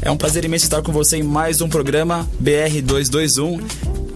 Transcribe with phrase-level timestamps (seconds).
[0.02, 3.60] É um prazer imenso estar com você em mais um programa BR 221.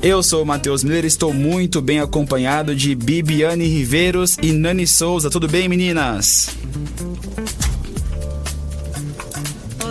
[0.01, 5.29] Eu sou o Matheus Miller, estou muito bem acompanhado de Bibiane Riveiros e Nani Souza.
[5.29, 6.55] Tudo bem, meninas?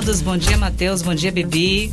[0.04, 0.20] Todos.
[0.20, 1.02] Bom dia, Matheus.
[1.02, 1.92] Bom dia, Bibi.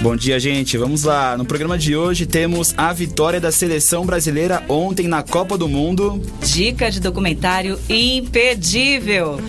[0.00, 0.76] Bom dia, gente.
[0.76, 1.36] Vamos lá.
[1.36, 6.20] No programa de hoje temos a vitória da seleção brasileira ontem na Copa do Mundo.
[6.42, 9.40] Dica de documentário imperdível.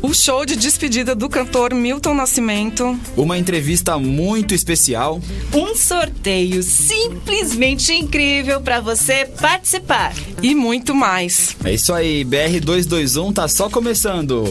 [0.00, 2.98] O show de despedida do cantor Milton Nascimento.
[3.16, 5.20] Uma entrevista muito especial.
[5.52, 10.14] Um sorteio simplesmente incrível para você participar.
[10.42, 11.56] E muito mais.
[11.64, 12.24] É isso aí.
[12.24, 14.44] BR 221 tá só começando.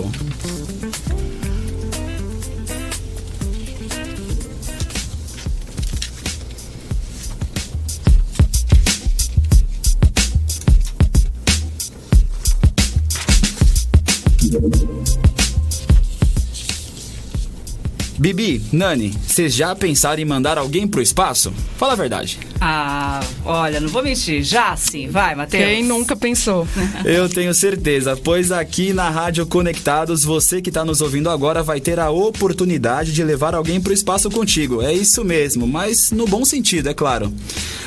[18.28, 21.54] Bibi, Nani, vocês já pensaram em mandar alguém pro espaço?
[21.78, 22.38] Fala a verdade.
[22.60, 24.44] Ah, olha, não vou mentir.
[24.44, 25.08] Já sim.
[25.08, 25.64] Vai, Matheus.
[25.64, 26.68] Quem nunca pensou?
[27.06, 31.80] Eu tenho certeza, pois aqui na Rádio Conectados, você que está nos ouvindo agora vai
[31.80, 34.82] ter a oportunidade de levar alguém pro espaço contigo.
[34.82, 37.34] É isso mesmo, mas no bom sentido, é claro.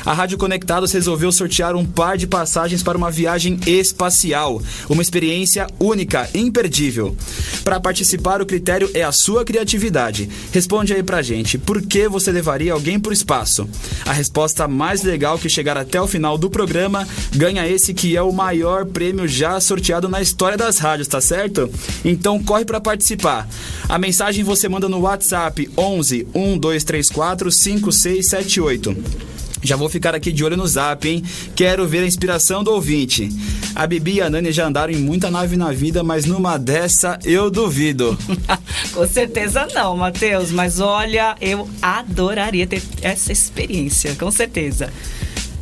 [0.03, 4.59] A Rádio Conectados resolveu sortear um par de passagens para uma viagem espacial.
[4.89, 7.15] Uma experiência única, imperdível.
[7.63, 10.30] Para participar, o critério é a sua criatividade.
[10.51, 13.67] Responde aí pra gente, por que você levaria alguém pro espaço?
[14.05, 18.21] A resposta mais legal que chegar até o final do programa ganha esse que é
[18.21, 21.69] o maior prêmio já sorteado na história das rádios, tá certo?
[22.03, 23.47] Então corre para participar.
[23.87, 29.30] A mensagem você manda no WhatsApp 11 1234 5678.
[29.63, 31.23] Já vou ficar aqui de olho no zap, hein?
[31.55, 33.29] Quero ver a inspiração do ouvinte.
[33.75, 37.19] A Bibi e a Nani já andaram em muita nave na vida, mas numa dessa
[37.23, 38.17] eu duvido.
[38.93, 40.51] Com certeza não, Matheus.
[40.51, 44.91] Mas olha, eu adoraria ter essa experiência, com certeza.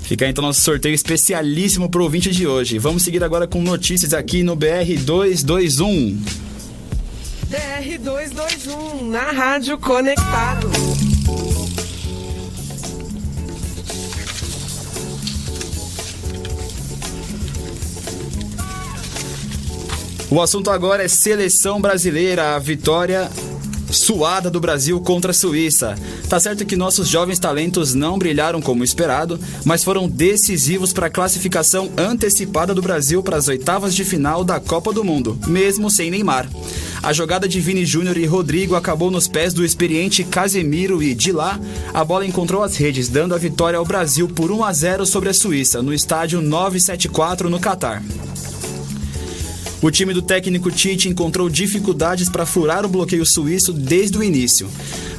[0.01, 2.79] Fica então nosso sorteio especialíssimo pro ouvinte de hoje.
[2.79, 6.19] Vamos seguir agora com notícias aqui no BR 221.
[7.47, 10.71] BR 221 na Rádio Conectado.
[20.31, 23.31] O assunto agora é seleção brasileira, a vitória
[23.91, 25.97] suada do Brasil contra a Suíça.
[26.29, 31.09] Tá certo que nossos jovens talentos não brilharam como esperado, mas foram decisivos para a
[31.09, 36.11] classificação antecipada do Brasil para as oitavas de final da Copa do Mundo, mesmo sem
[36.11, 36.47] Neymar.
[37.01, 41.31] A jogada de Vini Júnior e Rodrigo acabou nos pés do experiente Casemiro e, de
[41.31, 41.59] lá,
[41.91, 45.29] a bola encontrou as redes, dando a vitória ao Brasil por 1 a 0 sobre
[45.29, 48.03] a Suíça, no estádio 974 no Catar.
[49.81, 54.69] O time do técnico Tite encontrou dificuldades para furar o bloqueio suíço desde o início.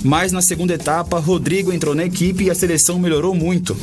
[0.05, 3.75] Mas na segunda etapa, Rodrigo entrou na equipe e a seleção melhorou muito.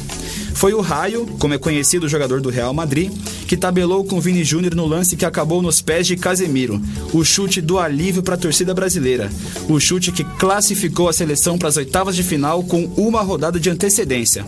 [0.53, 3.11] Foi o Raio, como é conhecido o jogador do Real Madrid,
[3.47, 6.81] que tabelou com Vini Júnior no lance que acabou nos pés de Casemiro.
[7.11, 9.31] O chute do alívio para a torcida brasileira.
[9.67, 13.69] O chute que classificou a seleção para as oitavas de final com uma rodada de
[13.69, 14.45] antecedência.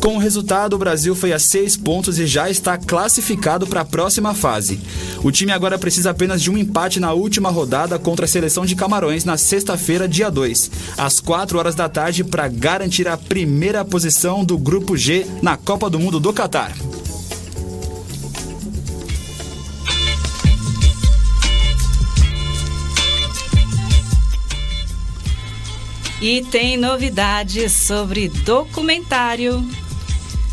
[0.00, 3.84] Com o resultado, o Brasil foi a seis pontos e já está classificado para a
[3.84, 4.78] próxima fase.
[5.22, 8.76] O time agora precisa apenas de um empate na última rodada contra a seleção de
[8.76, 14.44] Camarões na sexta-feira, dia 2, às 4 horas da tarde, para garantir a primeira posição
[14.44, 16.72] do Grupo G na Copa do Mundo do Catar.
[26.20, 29.64] E tem novidades sobre documentário.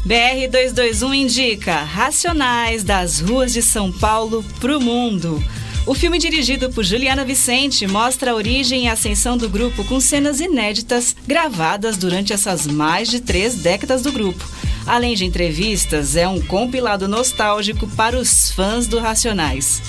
[0.06, 5.42] BR-221 indica Racionais das ruas de São Paulo pro mundo.
[5.88, 10.42] O filme dirigido por Juliana Vicente mostra a origem e ascensão do grupo com cenas
[10.42, 14.46] inéditas gravadas durante essas mais de três décadas do grupo.
[14.86, 19.82] Além de entrevistas, é um compilado nostálgico para os fãs do Racionais.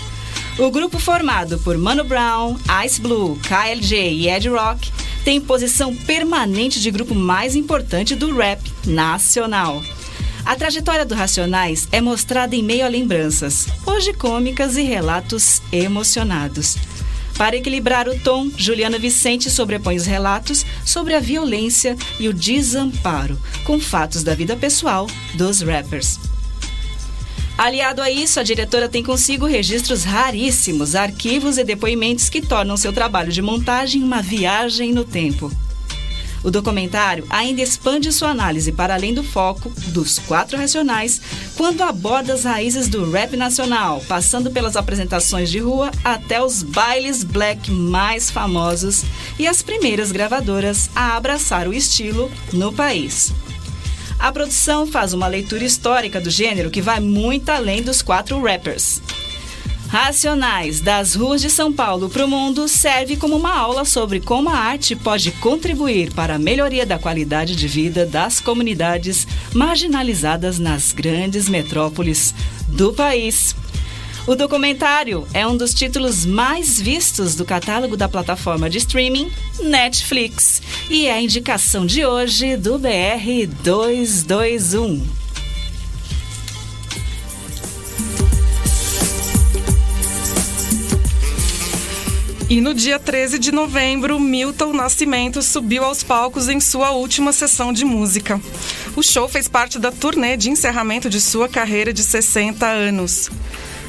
[0.57, 2.57] O grupo formado por Mano Brown,
[2.87, 4.93] Ice Blue, KLJ e Ed Rock
[5.25, 9.83] tem posição permanente de grupo mais importante do rap nacional.
[10.45, 16.77] A trajetória do Racionais é mostrada em meio a lembranças, hoje cômicas e relatos emocionados.
[17.39, 23.41] Para equilibrar o tom, Juliana Vicente sobrepõe os relatos sobre a violência e o desamparo,
[23.65, 26.21] com fatos da vida pessoal dos rappers.
[27.57, 32.93] Aliado a isso, a diretora tem consigo registros raríssimos, arquivos e depoimentos que tornam seu
[32.93, 35.51] trabalho de montagem uma viagem no tempo.
[36.45, 41.21] O documentário ainda expande sua análise para além do foco dos quatro racionais,
[41.57, 47.25] quando aborda as raízes do rap nacional, passando pelas apresentações de rua até os bailes
[47.25, 49.05] black mais famosos
[49.39, 53.33] e as primeiras gravadoras a abraçar o estilo no país.
[54.19, 59.01] A produção faz uma leitura histórica do gênero que vai muito além dos quatro rappers.
[59.89, 64.49] Racionais das ruas de São Paulo para o mundo serve como uma aula sobre como
[64.49, 70.93] a arte pode contribuir para a melhoria da qualidade de vida das comunidades marginalizadas nas
[70.93, 72.35] grandes metrópoles
[72.69, 73.55] do país.
[74.27, 80.63] O documentário é um dos títulos mais vistos do catálogo da plataforma de streaming Netflix
[80.89, 85.24] e é a indicação de hoje do BR 221.
[92.55, 97.73] E no dia 13 de novembro, Milton Nascimento subiu aos palcos em sua última sessão
[97.73, 98.41] de música.
[98.95, 103.29] O show fez parte da turnê de encerramento de sua carreira de 60 anos.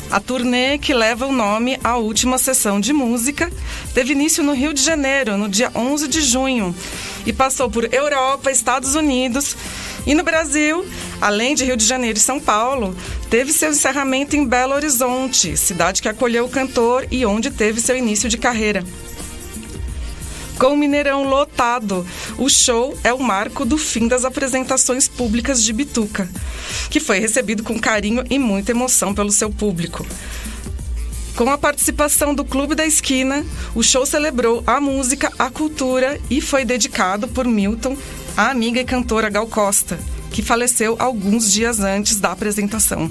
[0.10, 3.52] A turnê, que leva o nome A Última Sessão de Música,
[3.94, 6.76] teve início no Rio de Janeiro, no dia 11 de junho,
[7.24, 9.56] e passou por Europa, Estados Unidos,
[10.08, 10.84] e no Brasil,
[11.22, 12.96] além de Rio de Janeiro e São Paulo,
[13.30, 17.96] teve seu encerramento em Belo Horizonte, cidade que acolheu o cantor e onde teve seu
[17.96, 18.84] início de carreira.
[20.58, 22.08] Com o Mineirão lotado,
[22.38, 26.30] o show é o marco do fim das apresentações públicas de Bituca,
[26.90, 30.06] que foi recebido com carinho e muita emoção pelo seu público.
[31.36, 33.46] Com a participação do Clube da Esquina,
[33.76, 37.98] o show celebrou a música, a cultura e foi dedicado por Milton
[38.38, 40.00] a amiga e cantora Gal Costa,
[40.36, 43.10] que faleceu alguns dias antes da apresentação.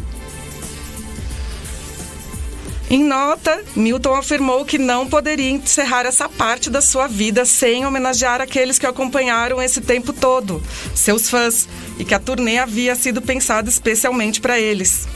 [2.91, 8.43] Em nota, Milton afirmou que não poderia encerrar essa parte da sua vida sem homenagear
[8.43, 10.63] aqueles que o acompanharam esse tempo todo,
[10.95, 11.67] seus fãs,
[11.99, 15.09] e que a turnê havia sido pensada especialmente para eles.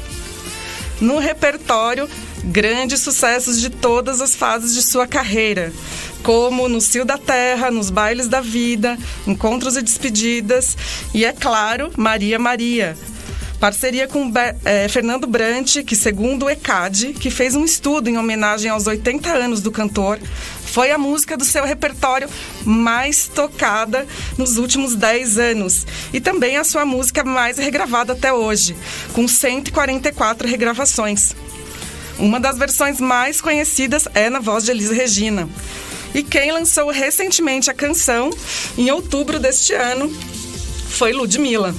[1.02, 2.08] No repertório,
[2.44, 5.72] grandes sucessos de todas as fases de sua carreira,
[6.22, 10.76] como no Cio da Terra, nos Bailes da Vida, Encontros e Despedidas
[11.14, 12.96] e, é claro, Maria Maria.
[13.60, 14.32] Parceria com
[14.64, 19.28] é, Fernando Brant, que, segundo o ECAD, que fez um estudo em homenagem aos 80
[19.28, 20.20] anos do cantor,
[20.64, 22.28] foi a música do seu repertório
[22.64, 24.06] mais tocada
[24.36, 25.86] nos últimos 10 anos.
[26.12, 28.76] E também a sua música mais regravada até hoje,
[29.12, 31.34] com 144 regravações.
[32.18, 35.48] Uma das versões mais conhecidas é na voz de Elis Regina.
[36.12, 38.30] E quem lançou recentemente a canção,
[38.76, 40.10] em outubro deste ano,
[40.90, 41.74] foi Ludmilla.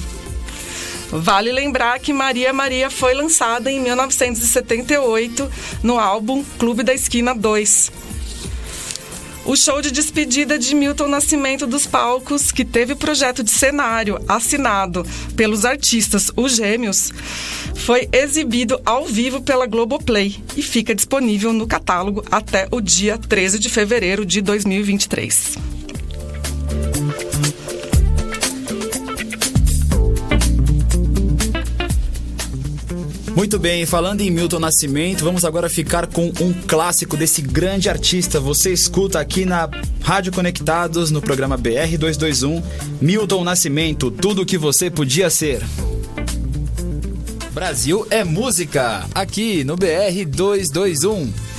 [1.10, 5.50] Vale lembrar que Maria Maria foi lançada em 1978
[5.82, 7.90] no álbum Clube da Esquina 2.
[9.50, 15.04] O show de despedida de Milton Nascimento dos Palcos, que teve projeto de cenário assinado
[15.34, 17.10] pelos artistas Os Gêmeos,
[17.74, 23.58] foi exibido ao vivo pela Globoplay e fica disponível no catálogo até o dia 13
[23.58, 25.56] de fevereiro de 2023.
[33.40, 38.38] Muito bem, falando em Milton Nascimento, vamos agora ficar com um clássico desse grande artista.
[38.38, 39.66] Você escuta aqui na
[40.02, 42.62] Rádio Conectados, no programa BR 221,
[43.00, 45.62] Milton Nascimento, tudo o que você podia ser.
[47.52, 51.49] Brasil é música, aqui no BR 221.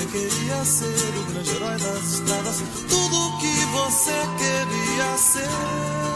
[0.00, 6.09] Você queria ser o grande herói das estradas, tudo que você queria ser.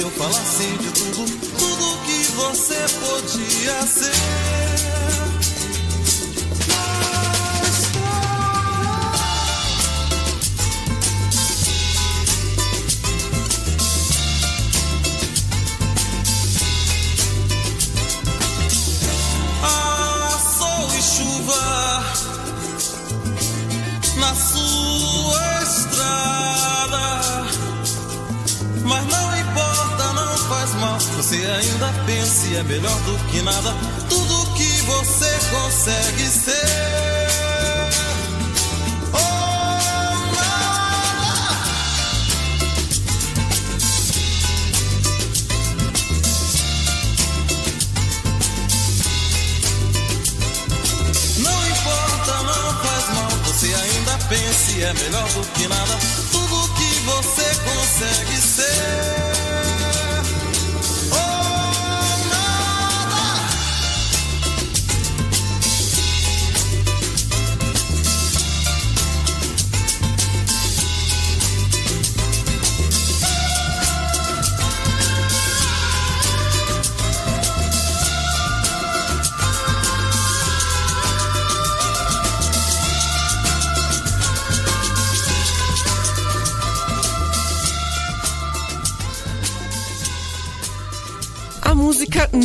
[0.00, 0.85] Eu falasse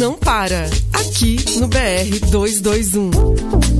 [0.01, 0.67] não para.
[0.93, 3.70] Aqui no BR 221.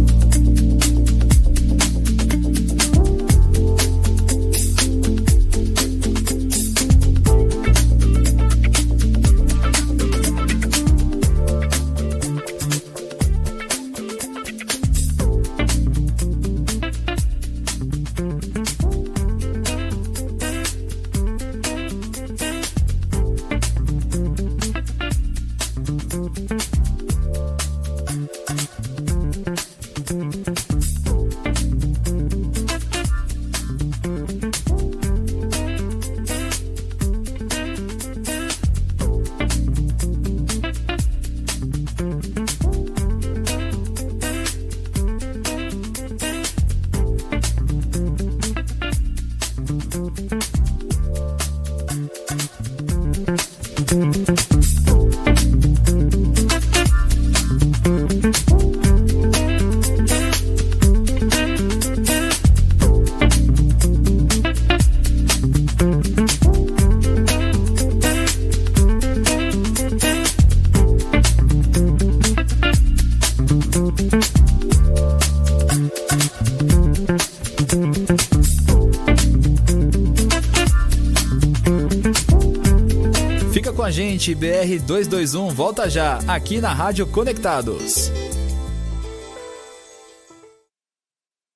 [84.22, 88.12] Gente, BR 221 volta já, aqui na Rádio Conectados.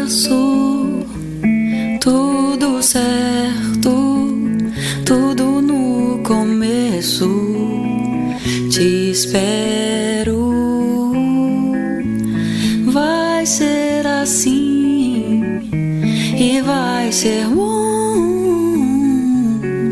[0.06, 1.04] avesso,
[2.00, 4.28] tudo certo,
[5.04, 7.28] tudo no começo.
[8.70, 10.52] Te espero,
[12.86, 15.60] vai ser assim
[16.36, 17.80] e vai ser bom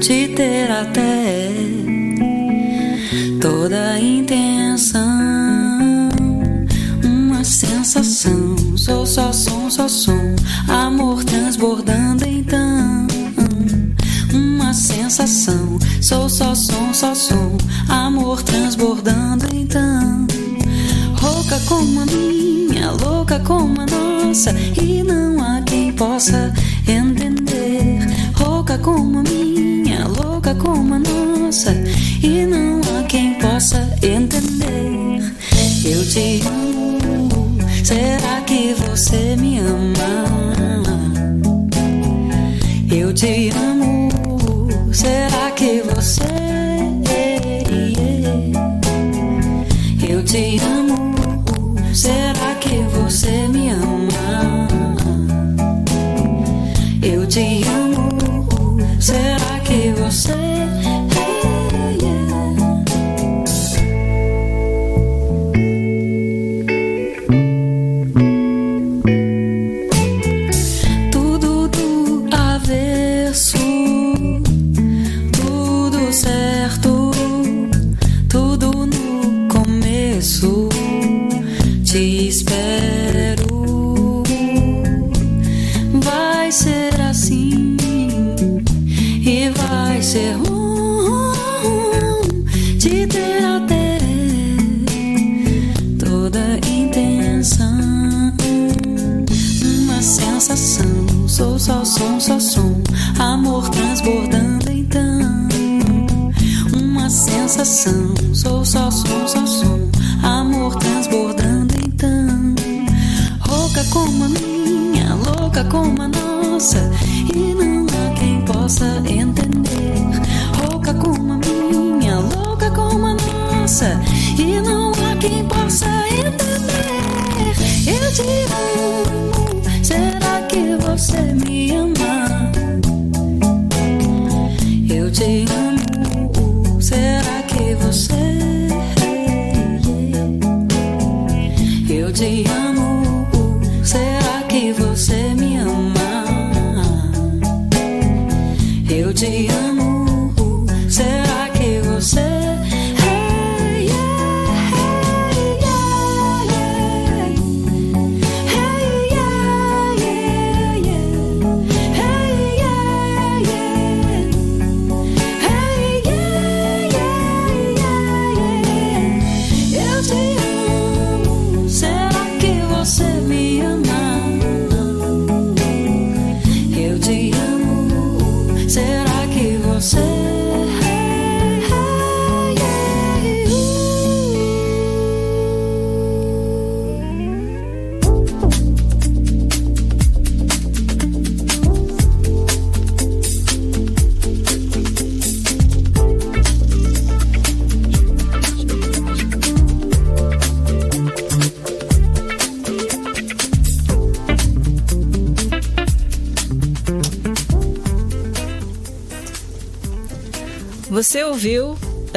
[0.01, 1.51] te ter até
[3.41, 5.25] toda a intenção.
[7.95, 10.37] Sensação, sou só som, só som,
[10.69, 13.09] amor transbordando então.
[14.33, 20.29] Uma sensação, sou só som, só som, amor transbordando então.
[21.17, 26.55] Rouca como a minha, louca como a nossa, e não há quem possa
[26.87, 27.99] entender.
[28.35, 31.73] Rouca como a minha, louca como a nossa,
[32.23, 35.35] e não há quem possa entender.
[35.85, 38.44] Eu te amo, será que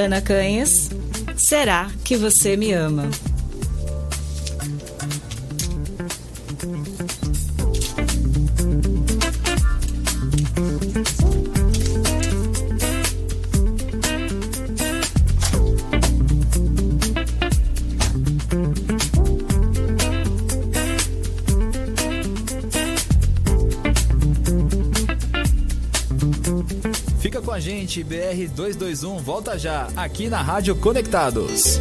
[0.08, 0.90] Ana Canhas?
[1.36, 3.10] Será que você me ama?
[27.98, 31.80] Gente, BR 221, volta já, aqui na Rádio Conectados.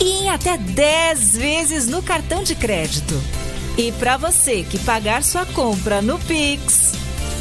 [0.00, 3.14] e em até 10 vezes no cartão de crédito.
[3.76, 6.92] E para você que pagar sua compra no Pix,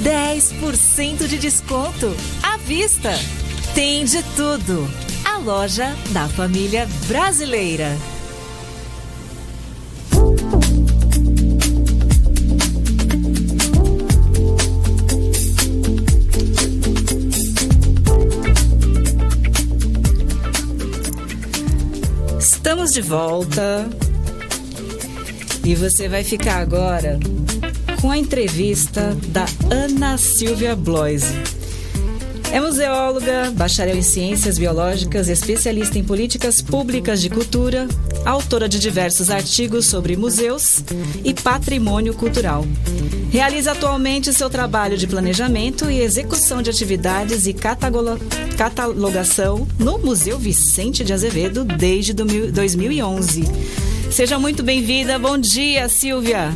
[0.03, 3.13] 10% de desconto à vista.
[3.73, 4.87] Tem de tudo.
[5.25, 7.97] A loja da família brasileira.
[22.87, 23.89] Estamos de volta.
[25.65, 27.19] E você vai ficar agora
[27.99, 31.56] com a entrevista da Ana Silvia Bloise.
[32.51, 37.87] É museóloga, bacharel em ciências biológicas, especialista em políticas públicas de cultura,
[38.25, 40.81] autora de diversos artigos sobre museus
[41.25, 42.65] e patrimônio cultural.
[43.29, 51.03] Realiza atualmente seu trabalho de planejamento e execução de atividades e catalogação no Museu Vicente
[51.03, 53.43] de Azevedo desde 2011.
[54.09, 55.19] Seja muito bem-vinda.
[55.19, 56.53] Bom dia, Silvia.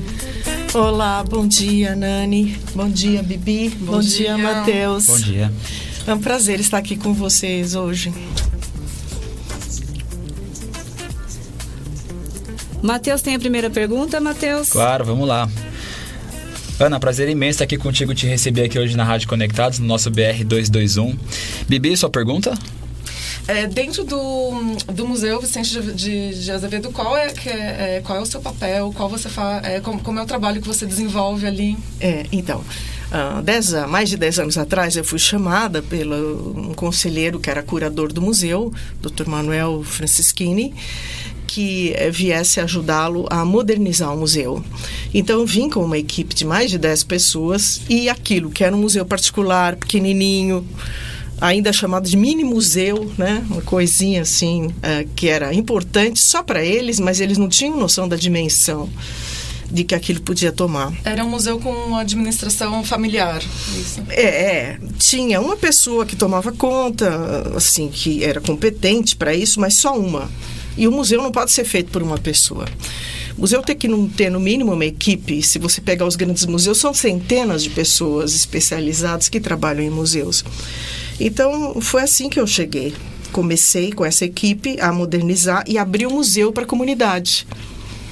[0.74, 2.58] Olá, bom dia, Nani.
[2.74, 3.68] Bom dia, Bibi.
[3.70, 5.06] Bom, bom dia, dia Matheus.
[5.06, 5.52] Bom dia.
[6.08, 8.14] É um prazer estar aqui com vocês hoje.
[12.82, 14.70] Matheus tem a primeira pergunta, Matheus?
[14.70, 15.50] Claro, vamos lá.
[16.80, 20.10] Ana, prazer imenso estar aqui contigo, te receber aqui hoje na Rádio Conectados, no nosso
[20.10, 21.18] BR 221.
[21.68, 22.58] Bibi, sua pergunta?
[23.48, 24.52] É, dentro do,
[24.94, 28.40] do Museu Vicente de, de, Azevedo, qual é, que é, é, qual é o seu
[28.40, 28.94] papel?
[28.96, 29.66] Qual você faz?
[29.66, 31.78] É, como, como é o trabalho que você desenvolve ali?
[32.00, 32.64] É, então,
[33.12, 37.62] Uh, dez, mais de 10 anos atrás, eu fui chamada pelo um conselheiro que era
[37.62, 39.28] curador do museu, Dr.
[39.28, 40.74] Manuel Francischini,
[41.46, 44.64] que eh, viesse ajudá-lo a modernizar o museu.
[45.14, 48.80] Então, vim com uma equipe de mais de 10 pessoas e aquilo que era um
[48.80, 50.66] museu particular, pequenininho,
[51.42, 53.44] ainda chamado de mini museu, né?
[53.50, 58.08] Uma coisinha assim uh, que era importante só para eles, mas eles não tinham noção
[58.08, 58.88] da dimensão
[59.72, 60.94] de que aquilo podia tomar.
[61.04, 63.42] Era um museu com administração familiar,
[63.80, 64.04] isso?
[64.10, 67.10] É, é, tinha uma pessoa que tomava conta,
[67.56, 70.30] assim, que era competente para isso, mas só uma.
[70.78, 72.66] E o museu não pode ser feito por uma pessoa.
[73.38, 75.42] O museu tem que ter, no mínimo, uma equipe.
[75.42, 80.44] Se você pegar os grandes museus, são centenas de pessoas especializadas que trabalham em museus.
[81.26, 82.94] Então, foi assim que eu cheguei.
[83.32, 87.48] Comecei com essa equipe a modernizar e abrir o museu para a comunidade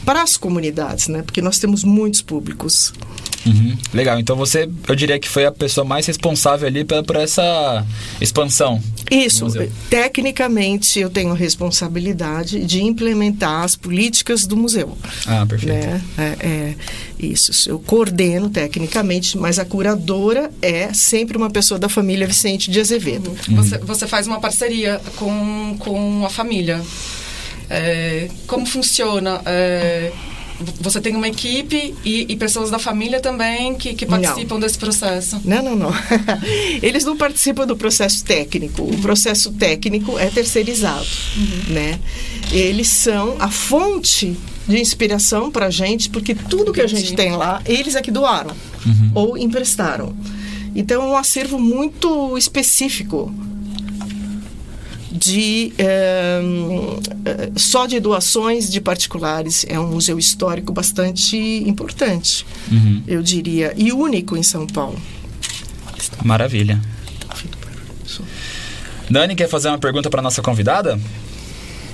[0.10, 1.22] para as comunidades, né?
[1.22, 2.92] Porque nós temos muitos públicos.
[3.46, 3.78] Uhum.
[3.94, 7.86] Legal, então você, eu diria que foi a pessoa mais responsável ali por, por essa
[8.20, 8.82] expansão.
[9.10, 9.48] Isso,
[9.90, 14.98] tecnicamente eu tenho responsabilidade de implementar as políticas do museu.
[15.26, 15.74] Ah, perfeito.
[15.74, 16.02] Né?
[16.18, 16.76] É, é,
[17.20, 22.80] isso, eu coordeno tecnicamente, mas a curadora é sempre uma pessoa da família Vicente de
[22.80, 23.36] Azevedo.
[23.48, 23.56] Uhum.
[23.56, 26.82] Você, você faz uma parceria com, com a família.
[27.70, 29.42] É, como funciona?
[29.46, 30.12] É,
[30.80, 34.60] você tem uma equipe e, e, pessoas da família também que, que participam não.
[34.60, 35.40] desse processo?
[35.46, 35.92] Não, não, não.
[36.84, 38.84] Eles não participam do processo técnico.
[38.84, 41.74] O processo técnico é terceirizado, uhum.
[41.74, 42.00] né?
[42.52, 44.36] Eles são a fonte
[44.68, 48.12] de inspiração para a gente, porque tudo que a gente tem lá, eles é que
[48.12, 49.12] doaram uhum.
[49.16, 50.16] ou emprestaram.
[50.76, 53.34] Então, é um acervo muito específico
[55.20, 56.42] de é,
[57.56, 59.66] só de doações de particulares.
[59.68, 63.04] É um museu histórico bastante importante, uhum.
[63.08, 65.00] eu diria, e único em São Paulo.
[66.24, 66.82] Maravilha.
[69.10, 71.00] Dani, quer fazer uma pergunta para nossa convidada?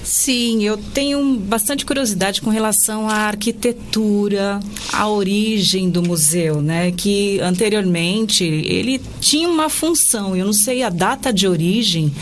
[0.05, 4.59] Sim, eu tenho bastante curiosidade com relação à arquitetura,
[4.93, 6.91] à origem do museu, né?
[6.91, 12.13] Que anteriormente ele tinha uma função, eu não sei a data de origem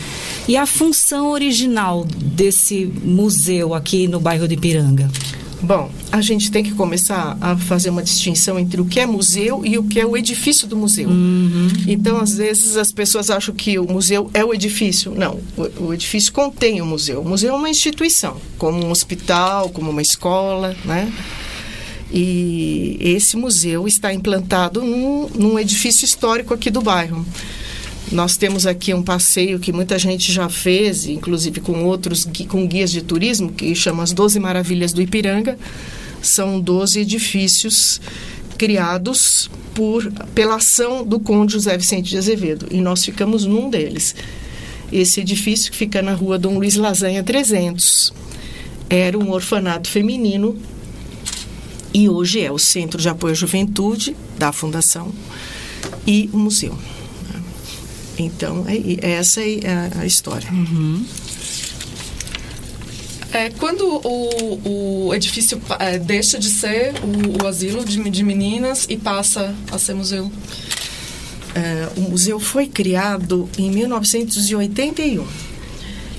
[0.48, 5.10] e a função original desse museu aqui no bairro de Ipiranga.
[5.62, 9.64] Bom, a gente tem que começar a fazer uma distinção entre o que é museu
[9.64, 11.08] e o que é o edifício do museu.
[11.08, 11.68] Uhum.
[11.86, 15.12] Então, às vezes, as pessoas acham que o museu é o edifício.
[15.14, 17.22] Não, o, o, edifício contém o museu.
[17.22, 21.10] O museu é uma instituição, como um hospital, como uma escola, né?
[22.12, 27.26] E esse museu está implantado num, num edifício histórico aqui do bairro.
[28.12, 32.90] Nós temos aqui um passeio que muita gente já fez, inclusive com outros com guias
[32.90, 35.58] de turismo, que chama as Doze Maravilhas do Ipiranga.
[36.22, 38.00] São 12 edifícios
[38.56, 44.14] criados por pela ação do Conde José Vicente de Azevedo, e nós ficamos num deles.
[44.92, 48.12] Esse edifício que fica na rua Dom Luiz Lasanha 300
[48.88, 50.56] era um orfanato feminino
[51.92, 55.12] e hoje é o Centro de Apoio à Juventude da Fundação
[56.06, 56.78] e o museu.
[58.18, 60.48] Então, é, é essa é a, história.
[60.50, 61.04] Uhum.
[63.32, 68.86] É, quando o, o edifício é, deixa de ser o, o asilo de, de, meninas
[68.88, 70.30] e passa a ser museu?
[71.54, 75.26] É, o museu foi criado em 1981.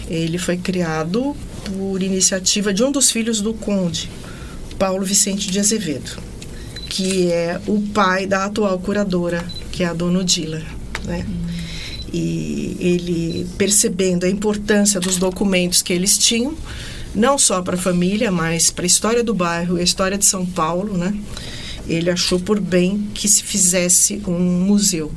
[0.09, 4.09] Ele foi criado por iniciativa de um dos filhos do conde,
[4.77, 6.21] Paulo Vicente de Azevedo,
[6.89, 10.61] que é o pai da atual curadora, que é a dona Odila.
[11.05, 11.25] Né?
[11.27, 11.54] Uhum
[12.15, 16.55] e ele percebendo a importância dos documentos que eles tinham,
[17.13, 20.45] não só para a família, mas para a história do bairro a história de São
[20.45, 21.13] Paulo, né?
[21.87, 25.11] Ele achou por bem que se fizesse um museu.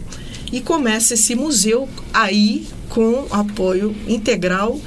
[0.53, 4.81] E começa esse museu aí com apoio integral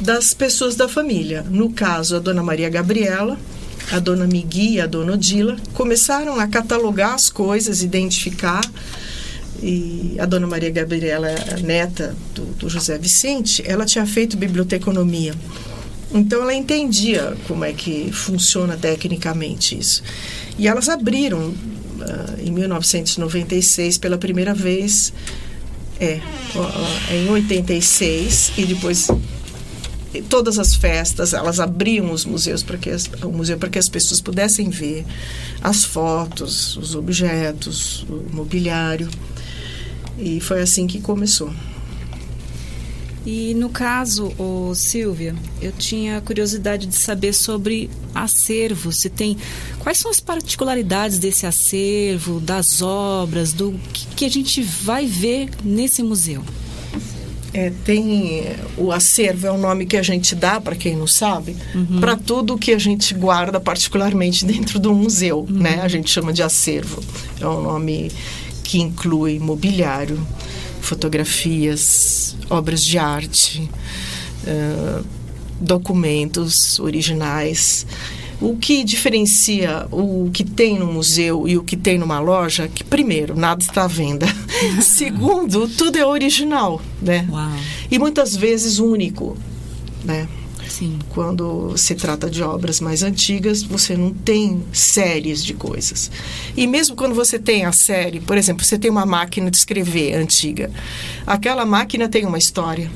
[0.00, 1.44] das pessoas da família.
[1.48, 3.38] No caso, a dona Maria Gabriela,
[3.92, 8.60] a dona Migui e a dona Odila começaram a catalogar as coisas, identificar.
[9.60, 11.28] E a dona Maria Gabriela,
[11.62, 15.34] neta do, do José Vicente, ela tinha feito biblioteconomia.
[16.12, 20.02] Então ela entendia como é que funciona tecnicamente isso.
[20.56, 25.12] E elas abriram uh, em 1996 pela primeira vez,
[26.00, 26.20] é,
[27.12, 29.08] em 86 e depois
[30.28, 33.88] todas as festas elas abriam os museus para que as, o museu para que as
[33.88, 35.04] pessoas pudessem ver
[35.60, 39.08] as fotos, os objetos, o mobiliário
[40.18, 41.50] e foi assim que começou.
[43.30, 48.90] E no caso, ô, Silvia, eu tinha curiosidade de saber sobre acervo.
[48.90, 49.36] Se tem
[49.80, 55.50] quais são as particularidades desse acervo, das obras, do que, que a gente vai ver
[55.62, 56.42] nesse museu?
[57.52, 58.44] É, tem
[58.76, 61.98] o acervo é o nome que a gente dá para quem não sabe uhum.
[61.98, 65.58] para tudo que a gente guarda particularmente dentro do museu uhum.
[65.58, 67.02] né a gente chama de acervo
[67.40, 68.12] é um nome
[68.68, 70.20] que inclui mobiliário
[70.82, 73.70] fotografias obras de arte
[74.44, 75.04] uh,
[75.58, 77.86] documentos originais
[78.42, 82.84] o que diferencia o que tem no museu e o que tem numa loja, que
[82.84, 84.26] primeiro, nada está à venda.
[84.80, 87.26] Segundo, tudo é original, né?
[87.28, 87.50] Uau.
[87.90, 89.36] E muitas vezes único,
[90.04, 90.28] né?
[90.78, 90.96] Sim.
[91.08, 96.08] Quando se trata de obras mais antigas, você não tem séries de coisas.
[96.56, 100.14] E mesmo quando você tem a série, por exemplo, você tem uma máquina de escrever
[100.14, 100.70] antiga,
[101.26, 102.88] aquela máquina tem uma história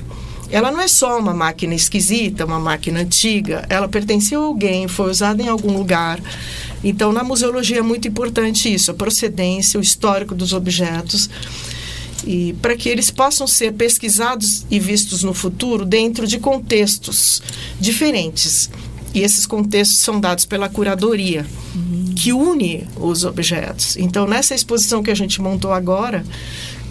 [0.52, 5.10] ela não é só uma máquina esquisita, uma máquina antiga, ela pertenceu a alguém, foi
[5.10, 6.20] usada em algum lugar.
[6.84, 11.30] Então, na museologia é muito importante isso, a procedência, o histórico dos objetos,
[12.24, 17.42] e para que eles possam ser pesquisados e vistos no futuro dentro de contextos
[17.80, 18.70] diferentes.
[19.14, 22.14] E esses contextos são dados pela curadoria, uhum.
[22.16, 23.96] que une os objetos.
[23.96, 26.24] Então, nessa exposição que a gente montou agora,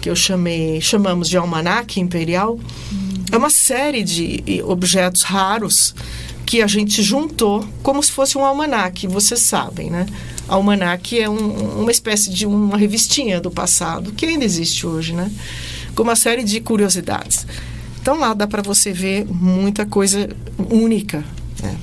[0.00, 2.60] que eu chamei, chamamos de Almanac Imperial,
[2.92, 5.94] uhum é uma série de objetos raros
[6.44, 10.06] que a gente juntou como se fosse um almanaque, vocês sabem, né?
[10.48, 15.30] Almanaque é um, uma espécie de uma revistinha do passado, que ainda existe hoje, né?
[15.94, 17.46] Com uma série de curiosidades.
[18.00, 20.28] Então lá dá para você ver muita coisa
[20.70, 21.24] única,
[21.62, 21.76] né?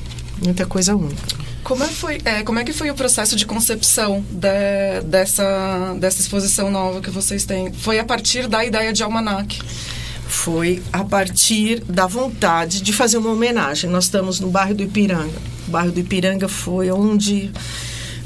[0.43, 1.39] Muita coisa única.
[1.63, 6.21] Como é, foi, é, como é que foi o processo de concepção de, dessa, dessa
[6.21, 7.71] exposição nova que vocês têm?
[7.71, 9.59] Foi a partir da ideia de almanaque?
[10.29, 13.89] Foi a partir da vontade de fazer uma homenagem.
[13.89, 15.37] Nós estamos no bairro do Ipiranga.
[15.67, 17.51] O bairro do Ipiranga foi onde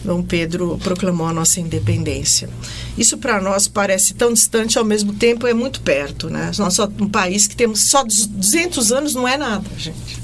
[0.04, 2.50] Dom Pedro proclamou a nossa independência.
[2.98, 6.52] Isso para nós parece tão distante, ao mesmo tempo é muito perto, né?
[6.58, 10.22] Nós somos um país que temos só 200 anos não é nada, gente.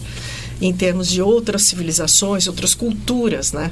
[0.62, 3.72] Em termos de outras civilizações, outras culturas, né?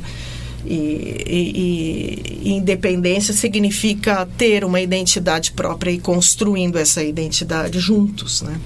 [0.69, 8.59] E, e, e, independência significa ter uma identidade própria e construindo essa identidade juntos, né?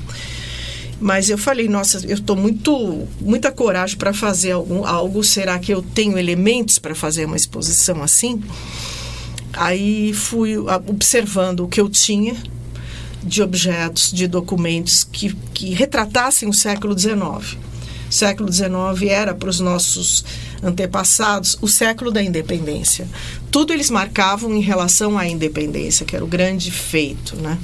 [0.99, 5.23] Mas eu falei, nossa, eu estou muito, muita coragem para fazer algum, algo.
[5.23, 8.41] Será que eu tenho elementos para fazer uma exposição assim?
[9.53, 12.35] Aí fui observando o que eu tinha
[13.23, 17.57] de objetos, de documentos que, que retratassem o século XIX.
[18.11, 20.25] O século XIX era para os nossos
[20.61, 23.07] antepassados o século da independência.
[23.49, 27.57] Tudo eles marcavam em relação à independência, que era o grande feito, né?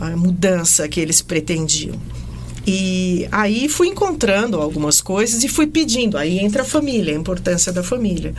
[0.00, 2.00] a, mudança que eles pretendiam.
[2.66, 6.16] E aí fui encontrando algumas coisas e fui pedindo.
[6.16, 8.34] Aí entra a família, a importância da família.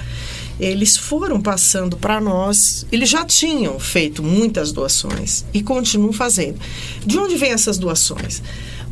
[0.60, 6.60] Eles foram passando para nós, eles já tinham feito muitas doações e continuam fazendo.
[7.06, 8.42] De onde vêm essas doações?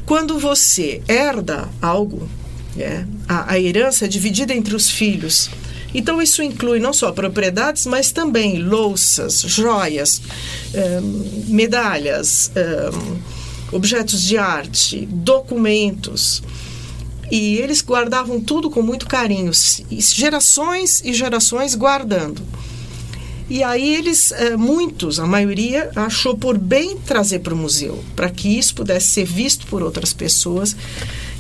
[0.06, 2.30] Quando você herda algo,
[2.78, 5.50] é, a, a herança é dividida entre os filhos.
[5.94, 10.22] Então, isso inclui não só propriedades, mas também louças, joias,
[10.74, 11.00] eh,
[11.48, 12.90] medalhas, eh,
[13.72, 16.44] objetos de arte, documentos.
[17.32, 19.52] E eles guardavam tudo com muito carinho,
[19.90, 22.42] gerações e gerações guardando.
[23.50, 28.30] E aí eles, eh, muitos, a maioria, achou por bem trazer para o museu, para
[28.30, 30.76] que isso pudesse ser visto por outras pessoas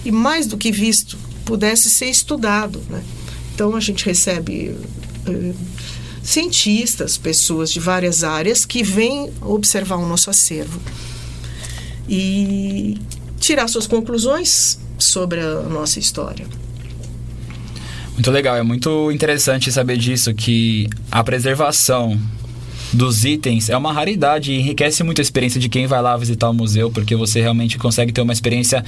[0.03, 2.81] e mais do que visto, pudesse ser estudado.
[2.89, 3.03] Né?
[3.53, 4.69] Então a gente recebe
[5.27, 5.55] uh,
[6.21, 10.79] cientistas, pessoas de várias áreas que vêm observar o nosso acervo
[12.07, 12.99] e
[13.39, 16.47] tirar suas conclusões sobre a nossa história.
[18.15, 22.17] Muito legal, é muito interessante saber disso, que a preservação
[22.93, 26.49] dos itens é uma raridade e enriquece muito a experiência de quem vai lá visitar
[26.49, 28.85] o museu, porque você realmente consegue ter uma experiência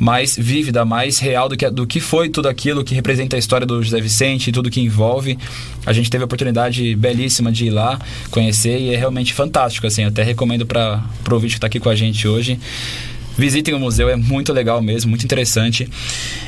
[0.00, 3.64] mais vívida, mais real do que, do que foi tudo aquilo que representa a história
[3.64, 5.38] do José Vicente, tudo que envolve.
[5.86, 10.02] A gente teve a oportunidade belíssima de ir lá conhecer e é realmente fantástico, assim,
[10.02, 12.58] até recomendo para o ouvinte que está aqui com a gente hoje
[13.36, 15.88] Visitem o museu, é muito legal mesmo, muito interessante.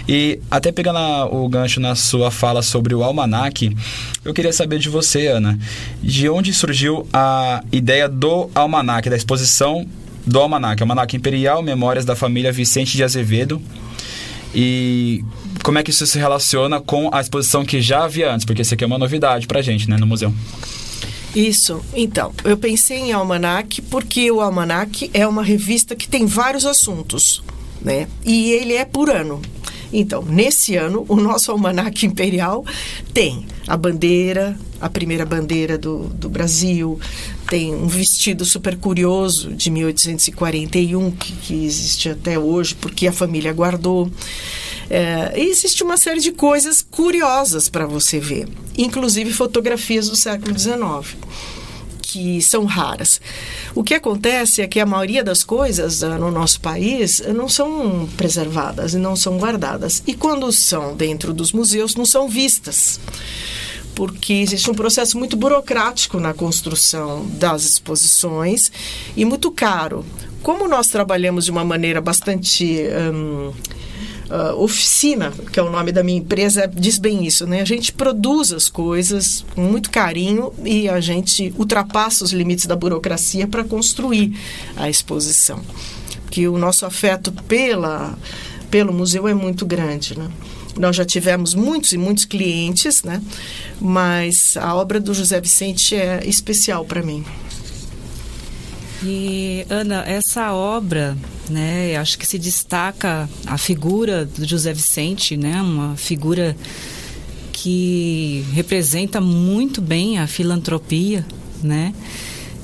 [0.09, 0.99] E até pegando
[1.35, 3.77] o gancho na sua fala sobre o almanac,
[4.25, 5.59] eu queria saber de você, Ana,
[6.03, 9.87] de onde surgiu a ideia do almanac, da exposição
[10.25, 13.61] do almanac, almanac imperial, memórias da família Vicente de Azevedo.
[14.55, 15.25] E
[15.63, 18.45] como é que isso se relaciona com a exposição que já havia antes?
[18.45, 20.33] Porque isso aqui é uma novidade pra gente, né, no museu.
[21.37, 21.85] Isso.
[21.95, 27.43] Então, eu pensei em almanac porque o almanac é uma revista que tem vários assuntos,
[27.83, 28.09] né?
[28.25, 29.43] E ele é por ano.
[29.93, 32.65] Então, nesse ano, o nosso almanac imperial
[33.13, 36.99] tem a bandeira, a primeira bandeira do, do Brasil,
[37.49, 43.53] tem um vestido super curioso de 1841, que, que existe até hoje, porque a família
[43.53, 44.11] guardou.
[44.89, 51.17] É, existe uma série de coisas curiosas para você ver, inclusive fotografias do século XIX
[52.07, 53.21] que são raras.
[53.75, 58.09] O que acontece é que a maioria das coisas uh, no nosso país não são
[58.17, 60.03] preservadas e não são guardadas.
[60.07, 63.01] E quando são dentro dos museus, não são vistas.
[63.97, 68.71] Porque existe um processo muito burocrático na construção das exposições
[69.17, 70.05] e muito caro.
[70.43, 72.83] Como nós trabalhamos de uma maneira bastante.
[72.93, 73.55] Uh,
[74.59, 77.61] oficina, que é o nome da minha empresa, diz bem isso, né?
[77.61, 82.75] A gente produz as coisas com muito carinho e a gente ultrapassa os limites da
[82.75, 84.37] burocracia para construir
[84.77, 85.61] a exposição.
[86.29, 88.19] Que o nosso afeto pela,
[88.69, 90.29] pelo museu é muito grande, né?
[90.79, 93.23] Nós já tivemos muitos e muitos clientes, né?
[93.81, 97.25] Mas a obra do José Vicente é especial para mim.
[99.03, 101.17] E Ana, essa obra,
[101.51, 106.57] né, acho que se destaca a figura do José Vicente, né, uma figura
[107.53, 111.25] que representa muito bem a filantropia,
[111.63, 111.95] né?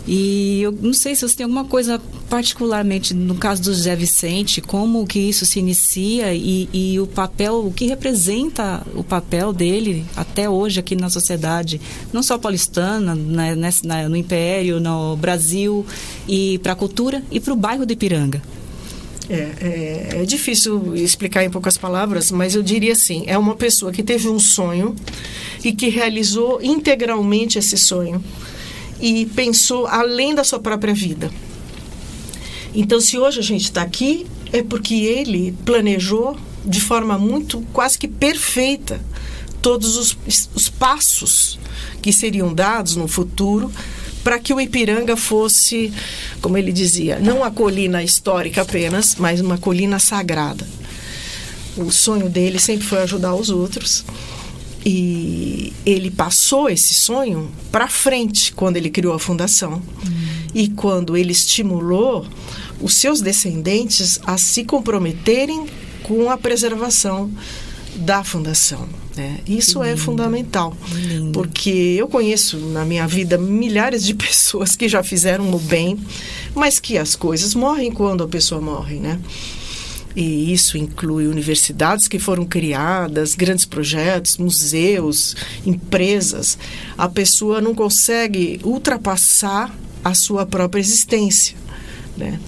[0.06, 4.60] E eu não sei se você tem alguma coisa particularmente no caso do José Vicente,
[4.60, 10.04] como que isso se inicia e, e o papel, o que representa o papel dele
[10.16, 11.80] até hoje aqui na sociedade,
[12.12, 15.86] não só paulistana, né, na, no Império, no Brasil,
[16.26, 18.42] e para a cultura e para o bairro de Ipiranga.
[19.30, 23.92] É, é, é, difícil explicar em poucas palavras, mas eu diria assim: é uma pessoa
[23.92, 24.96] que teve um sonho
[25.64, 28.22] e que realizou integralmente esse sonho
[29.02, 31.28] e pensou além da sua própria vida.
[32.72, 37.98] Então, se hoje a gente está aqui, é porque ele planejou de forma muito, quase
[37.98, 39.00] que perfeita,
[39.60, 40.16] todos os,
[40.54, 41.58] os passos
[42.00, 43.70] que seriam dados no futuro
[44.22, 45.92] para que o Ipiranga fosse,
[46.40, 50.66] como ele dizia, não a colina histórica apenas, mas uma colina sagrada.
[51.76, 54.04] O sonho dele sempre foi ajudar os outros.
[54.84, 59.74] E ele passou esse sonho para frente quando ele criou a fundação.
[59.74, 60.46] Uhum.
[60.54, 62.26] E quando ele estimulou
[62.80, 65.66] os seus descendentes a se comprometerem
[66.02, 67.30] com a preservação
[67.94, 68.88] da fundação.
[69.16, 69.40] Né?
[69.46, 70.74] Isso é fundamental,
[71.32, 75.98] porque eu conheço na minha vida milhares de pessoas que já fizeram o bem,
[76.54, 79.20] mas que as coisas morrem quando a pessoa morre, né?
[80.14, 86.58] E isso inclui universidades que foram criadas, grandes projetos, museus, empresas.
[86.96, 91.56] A pessoa não consegue ultrapassar a sua própria existência.
[92.16, 92.38] Né?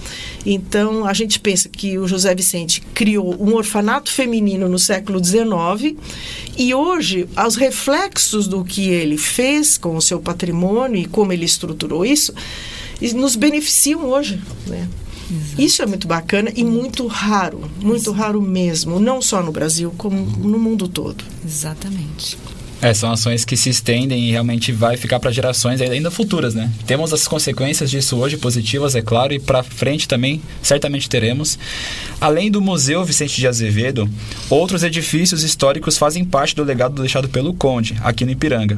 [0.45, 5.97] Então, a gente pensa que o José Vicente criou um orfanato feminino no século XIX
[6.55, 11.45] e hoje os reflexos do que ele fez com o seu patrimônio e como ele
[11.45, 12.33] estruturou isso
[13.15, 14.39] nos beneficiam hoje.
[14.67, 14.87] Né?
[15.31, 15.61] Exato.
[15.61, 18.17] Isso é muito bacana e muito raro, muito Exato.
[18.17, 21.23] raro mesmo, não só no Brasil, como no mundo todo.
[21.43, 22.37] Exatamente.
[22.81, 26.69] É, são ações que se estendem e realmente vai ficar para gerações ainda futuras, né?
[26.85, 31.57] Temos as consequências disso hoje, positivas, é claro, e para frente também certamente teremos.
[32.19, 34.09] Além do Museu Vicente de Azevedo,
[34.49, 38.75] outros edifícios históricos fazem parte do legado deixado pelo Conde, aqui no Ipiranga.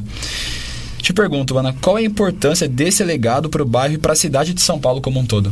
[1.01, 4.15] Te pergunto, Ana, qual é a importância desse legado para o bairro e para a
[4.15, 5.51] cidade de São Paulo como um todo?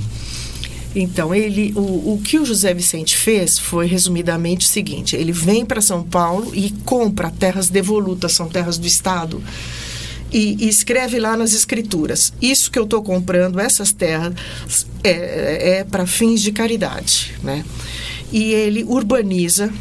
[0.96, 5.66] Então, ele, o, o que o José Vicente fez foi resumidamente o seguinte: ele vem
[5.66, 9.44] para São Paulo e compra terras devolutas, são terras do Estado.
[10.32, 14.34] e, e escreve lá nas escrituras: Isso que eu estou comprando, essas terras,
[15.04, 17.34] é, é para fins de caridade.
[17.44, 17.66] Né?
[18.32, 19.72] E ele urbaniza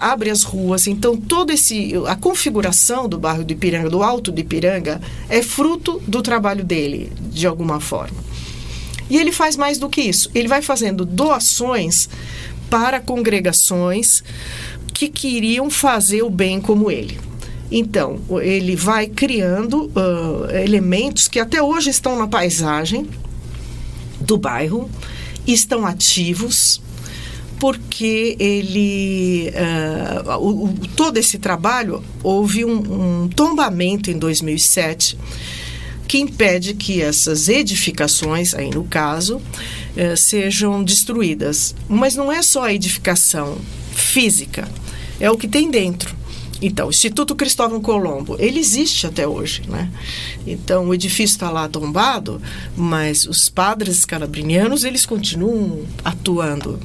[0.00, 0.86] abre as ruas.
[0.86, 6.02] Então, todo esse a configuração do bairro do Ipiranga, do Alto do Ipiranga, é fruto
[6.06, 8.18] do trabalho dele, de alguma forma.
[9.10, 10.30] E ele faz mais do que isso.
[10.34, 12.08] Ele vai fazendo doações
[12.68, 14.22] para congregações
[14.92, 17.18] que queriam fazer o bem como ele.
[17.70, 23.06] Então, ele vai criando uh, elementos que até hoje estão na paisagem
[24.20, 24.90] do bairro,
[25.46, 26.80] estão ativos,
[27.58, 35.18] porque ele uh, o, o, todo esse trabalho houve um, um, tombamento em 2007
[36.08, 41.74] que impede que essas edificações aí no caso uh, sejam destruídas.
[41.88, 43.58] Mas não é só a edificação
[43.92, 44.68] física
[45.20, 46.16] é o que tem dentro.
[46.60, 49.88] Então, o Instituto Cristóvão Colombo, ele existe até hoje, né?
[50.44, 52.42] Então, o edifício está lá tombado,
[52.76, 56.80] mas os padres calabrinianos, eles continuam atuando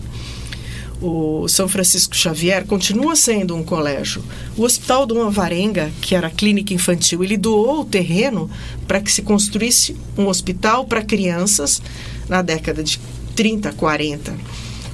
[1.04, 4.24] o São Francisco Xavier continua sendo um colégio.
[4.56, 8.50] O Hospital Dom Avarenga, que era a clínica infantil, ele doou o terreno
[8.88, 11.82] para que se construísse um hospital para crianças
[12.30, 13.02] na década de
[13.36, 14.34] 30, 40.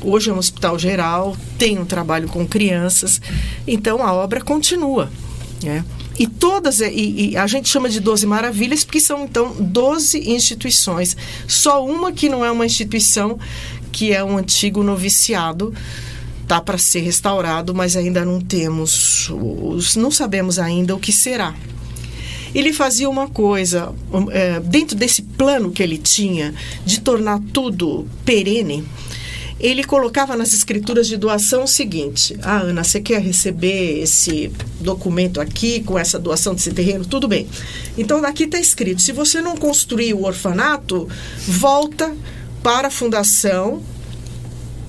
[0.01, 3.22] Hoje é um hospital geral, tem um trabalho com crianças,
[3.68, 5.12] então a obra continua.
[5.62, 5.84] Né?
[6.18, 11.16] E todas, e, e, a gente chama de 12 maravilhas, porque são então 12 instituições.
[11.47, 13.39] Só uma que não é uma instituição
[13.92, 15.74] que é um antigo noviciado
[16.50, 21.54] está para ser restaurado, mas ainda não temos, os, não sabemos ainda o que será.
[22.56, 23.94] Ele fazia uma coisa,
[24.32, 26.52] é, dentro desse plano que ele tinha
[26.84, 28.84] de tornar tudo perene,
[29.60, 35.42] ele colocava nas escrituras de doação o seguinte: Ah, Ana, você quer receber esse documento
[35.42, 37.06] aqui com essa doação desse terreno?
[37.06, 37.48] Tudo bem.
[37.98, 41.08] Então, daqui está escrito: se você não construir o orfanato,
[41.46, 42.16] volta
[42.62, 43.82] para a fundação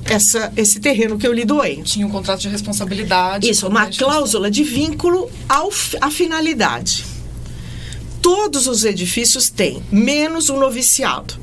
[0.04, 1.82] essa, esse terreno que eu lhe doei.
[1.82, 3.48] Tinha um contrato de responsabilidade.
[3.48, 7.04] Isso, uma cláusula de vínculo ao, à finalidade.
[8.20, 11.34] Todos os edifícios têm, menos o noviciado.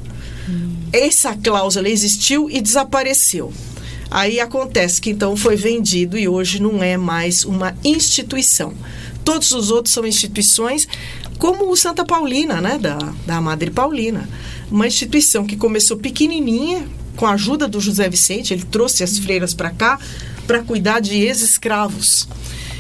[0.48, 0.76] Hum.
[0.92, 3.52] Essa cláusula existiu e desapareceu.
[4.10, 8.74] Aí acontece que então foi vendido e hoje não é mais uma instituição.
[9.24, 10.88] Todos os outros são instituições,
[11.38, 14.28] como o Santa Paulina, né, da, da Madre Paulina.
[14.70, 19.54] Uma instituição que começou pequenininha, com a ajuda do José Vicente, ele trouxe as freiras
[19.54, 20.00] para cá
[20.46, 22.28] para cuidar de ex-escravos.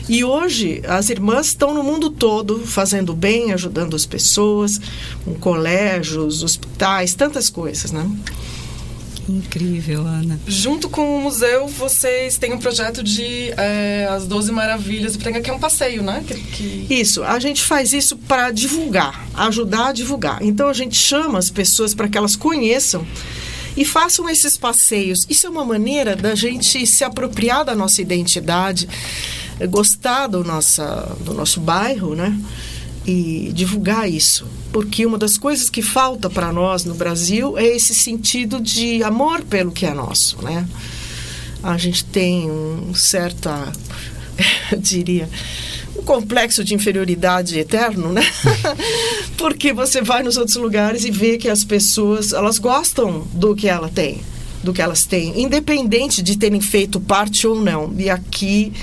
[0.08, 4.80] E hoje as irmãs estão no mundo todo fazendo bem, ajudando as pessoas,
[5.26, 8.10] com colégios, hospitais, tantas coisas, né?
[9.28, 10.40] Incrível, Ana.
[10.48, 15.42] Junto com o museu, vocês têm um projeto de é, As Doze Maravilhas do Prenga,
[15.42, 16.24] que é um passeio, né?
[16.26, 16.94] Que, que...
[16.94, 20.42] Isso, a gente faz isso para divulgar, ajudar a divulgar.
[20.42, 23.06] Então a gente chama as pessoas para que elas conheçam
[23.76, 25.26] e façam esses passeios.
[25.30, 28.88] Isso é uma maneira da gente se apropriar da nossa identidade,
[29.70, 32.36] gostar do, nossa, do nosso bairro, né?
[33.08, 34.46] E divulgar isso.
[34.74, 39.44] Porque uma das coisas que falta para nós no Brasil é esse sentido de amor
[39.44, 40.68] pelo que é nosso, né?
[41.64, 43.72] A gente tem um certa,
[44.72, 45.30] eu diria,
[45.96, 48.24] um complexo de inferioridade eterno, né?
[49.38, 53.70] Porque você vai nos outros lugares e vê que as pessoas, elas gostam do que
[53.70, 54.22] ela tem,
[54.62, 57.94] do que elas têm, independente de terem feito parte ou não.
[57.98, 58.74] E aqui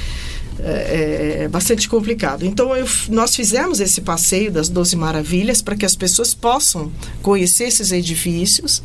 [0.60, 2.44] é, é, é bastante complicado.
[2.44, 6.92] Então, eu, nós fizemos esse passeio das Doze Maravilhas para que as pessoas possam
[7.22, 8.82] conhecer esses edifícios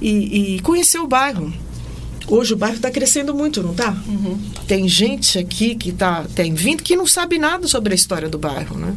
[0.00, 1.52] e, e conhecer o bairro.
[2.28, 3.90] Hoje o bairro está crescendo muito, não está?
[4.06, 4.38] Uhum.
[4.66, 8.38] Tem gente aqui que tá, tem vindo que não sabe nada sobre a história do
[8.38, 8.94] bairro, né?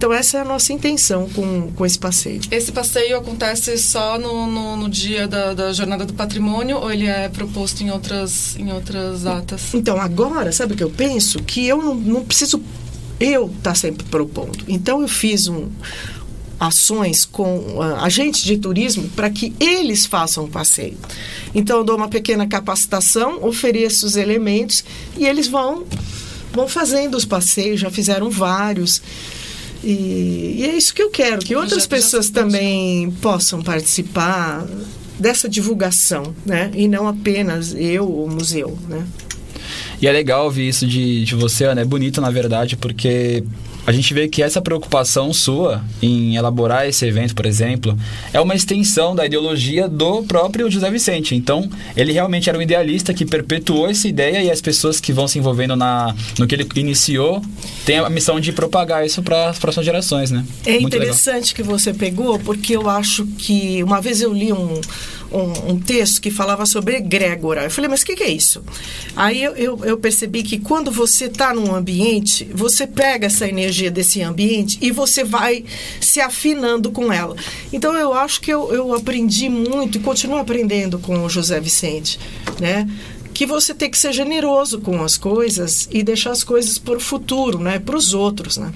[0.00, 2.40] Então, essa é a nossa intenção com, com esse passeio.
[2.50, 7.06] Esse passeio acontece só no, no, no dia da, da, Jornada do Patrimônio ou ele
[7.06, 9.74] é proposto em outras, em outras datas?
[9.74, 11.42] Então, agora, sabe o que eu penso?
[11.42, 12.62] Que eu não, não preciso
[13.20, 14.64] eu estar tá sempre propondo.
[14.66, 15.68] Então, eu fiz um,
[16.58, 20.96] ações com uh, agentes de turismo para que eles façam o passeio.
[21.54, 24.82] Então, eu dou uma pequena capacitação, ofereço os elementos
[25.18, 25.84] e eles vão,
[26.54, 29.02] vão fazendo os passeios, já fizeram vários.
[29.82, 34.66] E, e é isso que eu quero, que outras pessoas também possam participar
[35.18, 36.70] dessa divulgação, né?
[36.74, 39.06] E não apenas eu, o museu, né?
[40.00, 41.82] E é legal ouvir isso de, de você, Ana.
[41.82, 43.44] É bonito, na verdade, porque
[43.86, 47.96] a gente vê que essa preocupação sua em elaborar esse evento, por exemplo,
[48.32, 51.34] é uma extensão da ideologia do próprio José Vicente.
[51.34, 55.26] Então, ele realmente era um idealista que perpetuou essa ideia e as pessoas que vão
[55.26, 57.42] se envolvendo na, no que ele iniciou
[57.84, 60.44] têm a missão de propagar isso para as próximas gerações, né?
[60.64, 61.08] É Muito legal.
[61.08, 64.80] interessante que você pegou, porque eu acho que uma vez eu li um,
[65.30, 67.64] um, um texto que falava sobre egrégora.
[67.64, 68.62] Eu falei, mas o que, que é isso?
[69.14, 73.90] Aí eu, eu, eu percebi que quando você está num ambiente, você pega essa energia
[73.90, 75.64] desse ambiente e você vai
[76.00, 77.36] se afinando com ela.
[77.72, 82.18] Então eu acho que eu, eu aprendi muito e continuo aprendendo com o José Vicente,
[82.60, 82.88] né?
[83.32, 87.00] que você tem que ser generoso com as coisas e deixar as coisas para o
[87.00, 87.78] futuro, né?
[87.78, 88.70] Para os outros, né?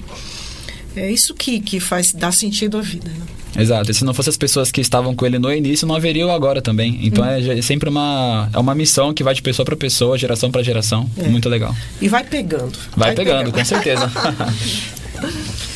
[0.97, 3.11] É isso que, que faz dar sentido à vida.
[3.11, 3.27] Né?
[3.57, 3.91] Exato.
[3.91, 6.31] E se não fossem as pessoas que estavam com ele no início, não haveria o
[6.31, 6.99] agora também.
[7.03, 10.51] Então é, é sempre uma, é uma missão que vai de pessoa para pessoa, geração
[10.51, 11.09] para geração.
[11.17, 11.29] É.
[11.29, 11.75] Muito legal.
[12.01, 12.73] E vai pegando.
[12.97, 14.11] Vai, pegando, com certeza.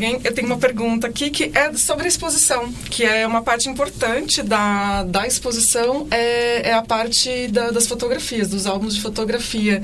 [0.00, 3.68] Alguém, eu tenho uma pergunta aqui que é sobre a exposição, que é uma parte
[3.68, 9.82] importante da, da exposição, é, é a parte da- das fotografias, dos álbuns de fotografia.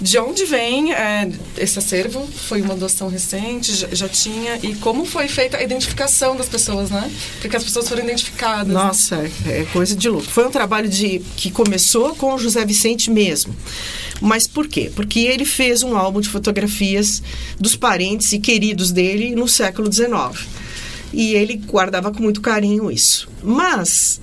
[0.00, 2.26] De onde vem é, esse acervo?
[2.26, 3.72] Foi uma doação recente?
[3.72, 4.58] Já, já tinha?
[4.64, 7.08] E como foi feita a identificação das pessoas, né?
[7.40, 8.66] Porque as pessoas foram identificadas.
[8.66, 8.74] né?
[8.74, 9.14] Nossa,
[9.46, 10.26] é é coisa de louco.
[10.26, 13.54] Foi um trabalho de que começou com o José Vicente mesmo.
[14.20, 14.90] Mas por quê?
[14.94, 17.22] Porque ele fez um álbum de fotografias
[17.60, 20.46] dos parentes e queridos dele no século XIX.
[21.12, 23.28] E ele guardava com muito carinho isso.
[23.42, 24.20] Mas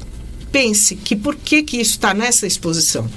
[0.52, 3.10] pense que por que, que isso está nessa exposição?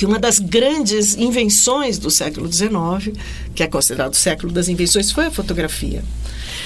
[0.00, 3.14] que uma das grandes invenções do século XIX,
[3.54, 6.02] que é considerado o século das invenções, foi a fotografia.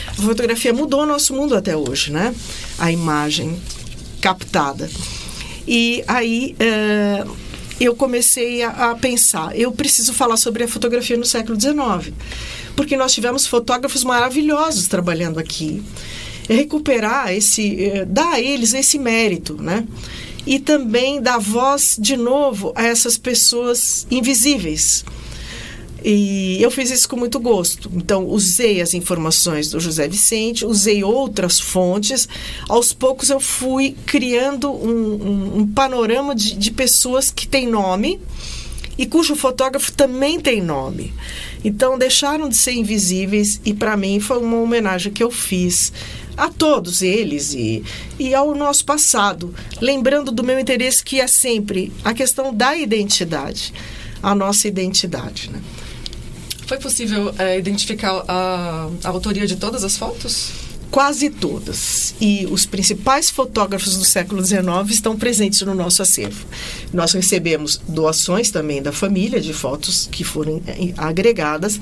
[0.07, 2.33] A fotografia mudou o nosso mundo até hoje, né?
[2.79, 3.61] A imagem
[4.21, 4.89] captada.
[5.67, 7.25] E aí eh,
[7.81, 12.15] eu comecei a, a pensar, eu preciso falar sobre a fotografia no século XIX,
[12.77, 15.83] porque nós tivemos fotógrafos maravilhosos trabalhando aqui.
[16.49, 19.87] É recuperar esse, eh, dar a eles esse mérito, né?
[20.47, 25.05] E também dar voz de novo a essas pessoas invisíveis.
[26.07, 27.91] E eu fiz isso com muito gosto.
[27.95, 32.29] Então, usei as informações do José Vicente, usei outras fontes.
[32.69, 38.21] Aos poucos, eu fui criando um, um- um panorama de, de pessoas que têm nome
[38.99, 41.15] e cujo fotógrafo também tem nome.
[41.65, 45.91] Então, deixaram de ser invisíveis e, para mim, foi uma homenagem que eu fiz
[46.37, 47.83] a todos eles e,
[48.19, 53.73] e ao nosso passado, lembrando do meu interesse que é sempre a questão da identidade,
[54.23, 55.49] a nossa identidade.
[55.51, 55.61] Né?
[56.67, 60.53] Foi possível é, identificar a, a autoria de todas as fotos?
[60.91, 62.15] Quase todas.
[62.21, 66.47] E os principais fotógrafos do século XIX estão presentes no nosso acervo.
[66.93, 71.81] Nós recebemos doações também da família de fotos que foram eh, agregadas.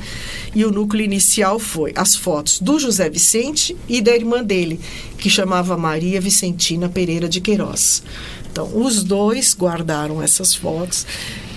[0.54, 4.80] E o núcleo inicial foi as fotos do José Vicente e da irmã dele,
[5.18, 8.02] que chamava Maria Vicentina Pereira de Queiroz.
[8.50, 11.06] Então, os dois guardaram essas fotos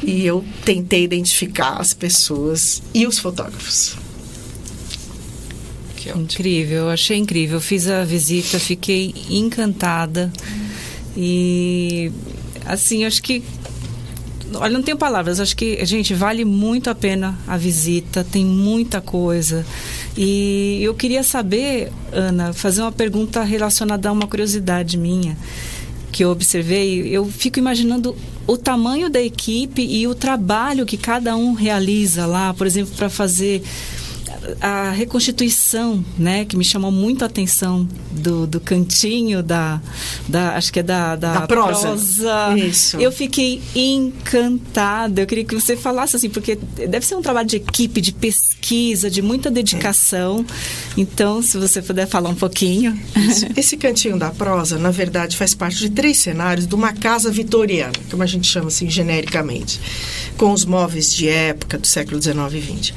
[0.05, 3.97] e eu tentei identificar as pessoas e os fotógrafos.
[6.15, 7.59] Incrível, achei incrível.
[7.59, 10.31] Fiz a visita, fiquei encantada.
[11.17, 12.11] E
[12.65, 13.43] assim, acho que
[14.53, 15.39] Olha, não tenho palavras.
[15.39, 18.23] Acho que, gente, vale muito a pena a visita.
[18.23, 19.65] Tem muita coisa.
[20.15, 25.35] E eu queria saber, Ana, fazer uma pergunta relacionada a uma curiosidade minha
[26.11, 27.07] que eu observei.
[27.07, 28.15] Eu fico imaginando
[28.47, 33.09] o tamanho da equipe e o trabalho que cada um realiza lá, por exemplo, para
[33.09, 33.63] fazer
[34.61, 39.81] a reconstituição, né, que me chamou muito a atenção do, do cantinho da,
[40.27, 42.57] da acho que é da, da, Da prosa.
[42.57, 42.97] Isso.
[42.97, 45.21] Eu fiquei encantada.
[45.21, 49.09] Eu queria que você falasse assim, porque deve ser um trabalho de equipe, de pesquisa,
[49.09, 50.45] de muita dedicação.
[50.97, 52.97] Então, se você puder falar um pouquinho.
[53.57, 57.91] Esse cantinho da prosa, na verdade, faz parte de três cenários de uma casa vitoriana,
[58.09, 59.79] como a gente chama assim genericamente,
[60.37, 62.93] com os móveis de época do século XIX e XX.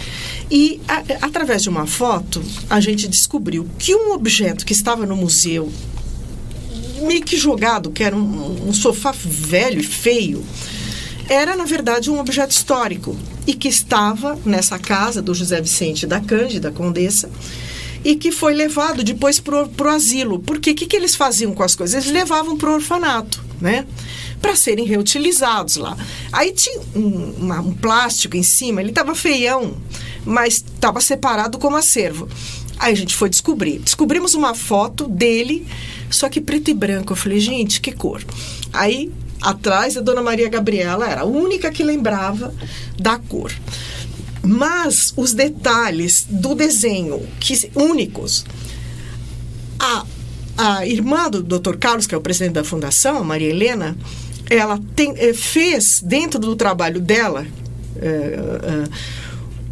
[0.51, 2.40] E a- através de uma foto,
[2.70, 5.72] a gente descobriu que um objeto que estava no museu,
[7.03, 10.44] meio que jogado, que era um, um sofá velho e feio,
[11.28, 16.20] era, na verdade, um objeto histórico e que estava nessa casa do José Vicente da
[16.20, 17.28] Cândida, Condessa,
[18.05, 20.38] e que foi levado depois para o asilo.
[20.40, 21.94] Porque o que, que eles faziam com as coisas?
[22.03, 23.86] Eles levavam para o orfanato, né?
[24.40, 25.96] Para serem reutilizados lá.
[26.32, 29.76] Aí tinha um, uma- um plástico em cima, ele estava feião,
[30.24, 32.28] mas estava separado como acervo.
[32.78, 33.80] Aí a gente foi descobrir.
[33.80, 35.66] Descobrimos uma foto dele,
[36.11, 37.12] só que preto e branco.
[37.12, 38.22] Eu falei, gente, que cor.
[38.72, 42.55] Aí, atrás, a dona Maria Gabriela era a única que lembrava
[42.96, 43.53] da cor.
[44.43, 48.45] Mas os detalhes do desenho, que únicos,
[49.78, 50.05] a,
[50.57, 51.76] a irmã do Dr.
[51.76, 53.97] Carlos, que é o presidente da fundação, Maria Helena,
[54.51, 57.47] ela tem, eh, fez dentro do trabalho dela
[57.97, 58.89] eh, eh,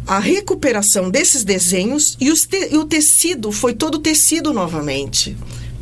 [0.05, 5.35] a recuperação desses desenhos e, te- e o tecido foi todo tecido novamente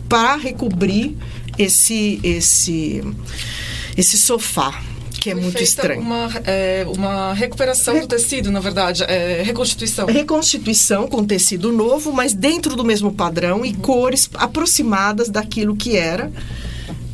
[0.10, 1.16] para recobrir
[1.58, 3.04] esse esse
[3.98, 4.82] esse sofá
[5.26, 6.01] que é muito estranho.
[6.01, 10.05] Uma, é, uma recuperação do tecido, na verdade, é, reconstituição.
[10.05, 16.32] reconstituição com tecido novo, mas dentro do mesmo padrão e cores aproximadas daquilo que era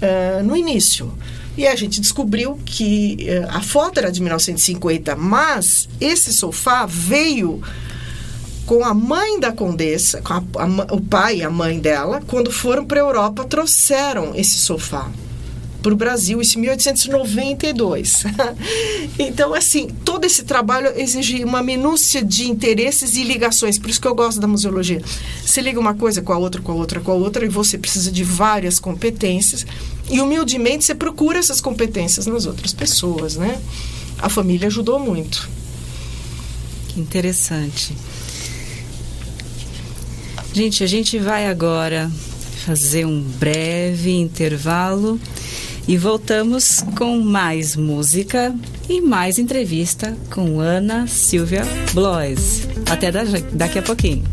[0.01, 1.13] eh, no início.
[1.57, 7.61] E a gente descobriu que eh, a foto era de 1950, mas esse sofá veio
[8.65, 12.51] com a mãe da condessa, com a- a o pai e a mãe dela, quando
[12.51, 15.09] foram para a Europa, trouxeram esse sofá
[15.81, 18.23] para o Brasil, isso em 1892.
[19.17, 24.07] então, assim, todo esse trabalho exige uma minúcia de interesses e ligações, por isso que
[24.07, 25.01] eu gosto da museologia.
[25.43, 27.77] Você liga uma coisa com a outra, com a outra, com a outra, e você
[27.77, 29.65] precisa de várias competências,
[30.09, 33.59] e humildemente você procura essas competências nas outras pessoas, né?
[34.19, 35.49] A família ajudou muito.
[36.89, 37.95] Que interessante.
[40.53, 42.11] Gente, a gente vai agora
[42.65, 45.19] fazer um breve intervalo
[45.87, 48.53] e voltamos com mais música
[48.89, 51.63] e mais entrevista com Ana Silvia
[51.93, 52.67] Blois.
[52.89, 54.23] Até da- daqui a pouquinho.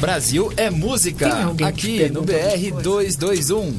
[0.00, 1.28] Brasil é música.
[1.64, 3.74] Aqui no BR 221.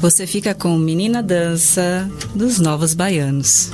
[0.00, 3.72] Você fica com Menina Dança dos Novos Baianos.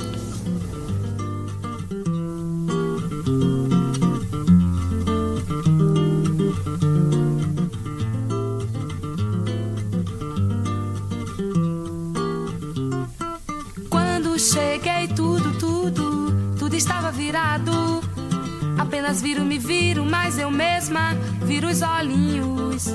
[19.11, 22.85] Viro, me viro, mas eu mesma viro os olhinhos.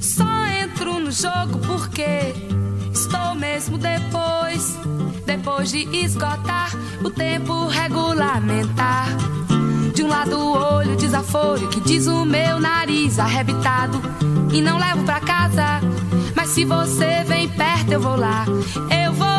[0.00, 2.34] Só entro no jogo porque
[2.92, 4.78] estou mesmo depois.
[5.26, 6.72] Depois de esgotar
[7.04, 9.06] o tempo regulamentar.
[9.94, 14.00] De um lado o olho desaforo que diz o meu nariz arrebitado.
[14.50, 15.80] E não levo pra casa.
[16.34, 18.44] Mas se você vem perto, eu vou lá.
[19.04, 19.29] Eu vou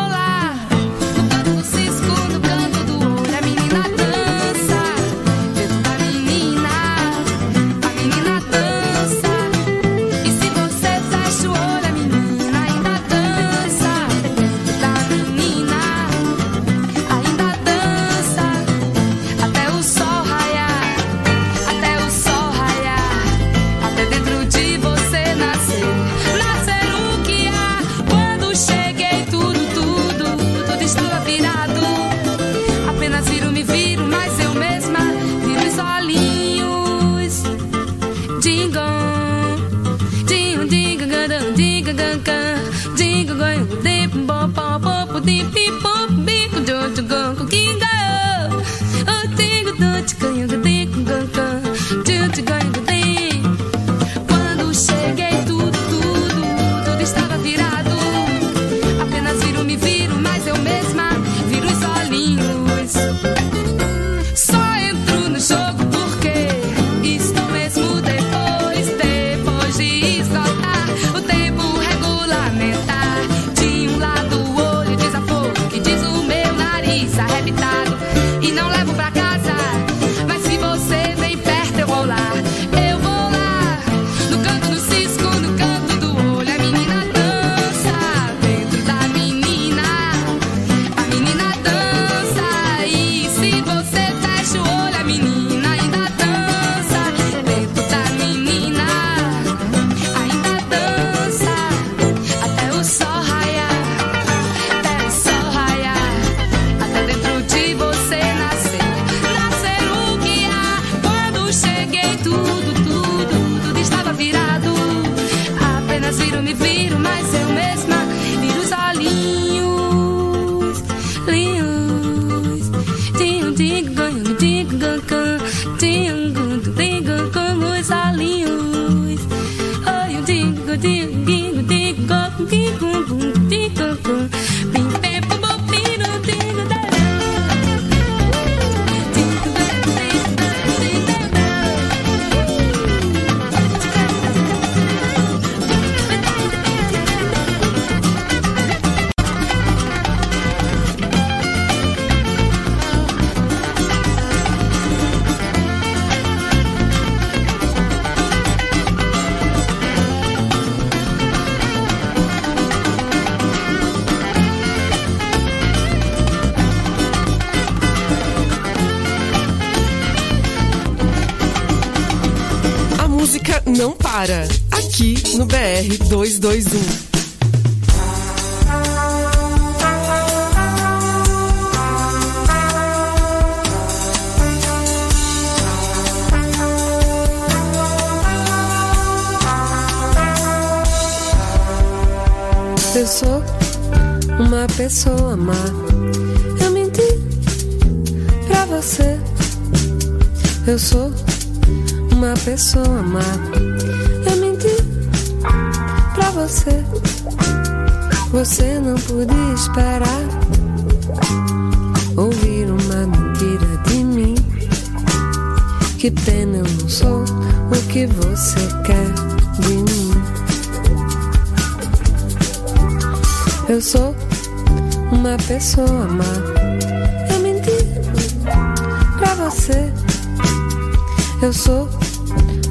[231.52, 231.86] Eu sou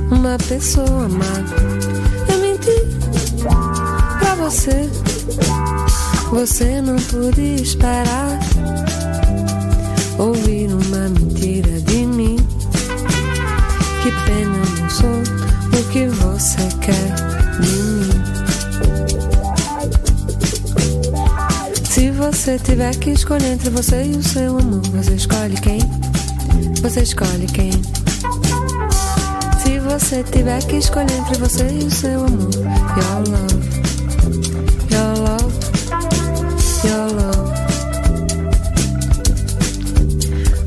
[0.09, 1.23] uma pessoa má.
[2.27, 2.81] Eu menti
[4.17, 4.89] pra você.
[6.31, 8.39] Você não podia esperar
[10.17, 12.37] ouvir uma mentira de mim.
[14.01, 15.21] Que pena eu não sou
[15.79, 17.13] o que você quer
[17.61, 18.09] de mim.
[21.87, 25.81] Se você tiver que escolher entre você e o seu amor, você escolhe quem?
[26.81, 27.69] Você escolhe quem?
[30.01, 32.49] Você tiver que escolher entre você e o seu amor,
[32.97, 33.55] your love,
[34.91, 35.53] your love,
[36.83, 37.53] your love.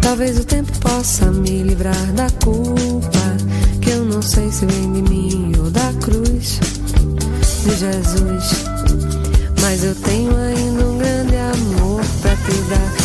[0.01, 3.37] Talvez o tempo possa me livrar da culpa,
[3.83, 6.61] que eu não sei se vem de mim ou da cruz
[7.65, 8.65] de Jesus.
[9.61, 13.04] Mas eu tenho ainda um grande amor pra te dar.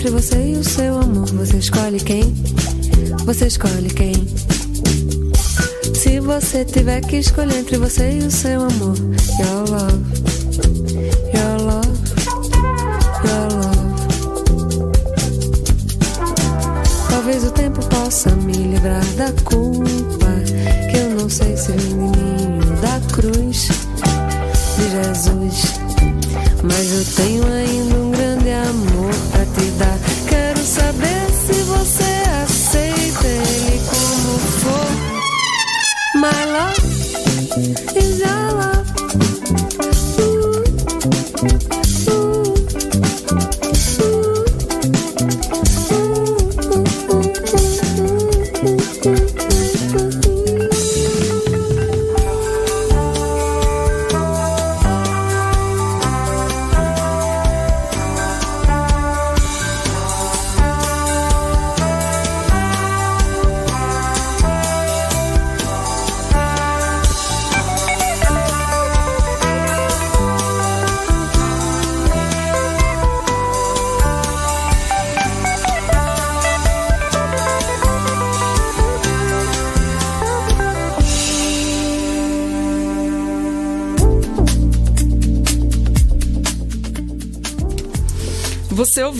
[0.00, 2.22] Entre você e o seu amor, você escolhe quem?
[3.26, 4.14] Você escolhe quem?
[5.94, 8.96] Se você tiver que escolher entre você e o seu amor,
[9.38, 10.02] your love,
[11.34, 11.90] your love,
[13.26, 13.76] your love.
[17.10, 20.30] Talvez o tempo possa me livrar da culpa,
[20.90, 23.68] que eu não sei se vem de mim da cruz
[24.78, 25.74] de Jesus.
[26.62, 27.99] Mas eu tenho ainda
[36.32, 36.78] My love
[37.96, 38.39] is your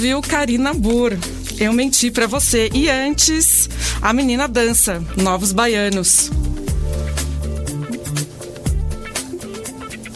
[0.01, 1.13] ouviu Karina Burr.
[1.59, 2.71] Eu menti pra você.
[2.73, 3.69] E antes,
[4.01, 6.31] a menina dança, Novos Baianos.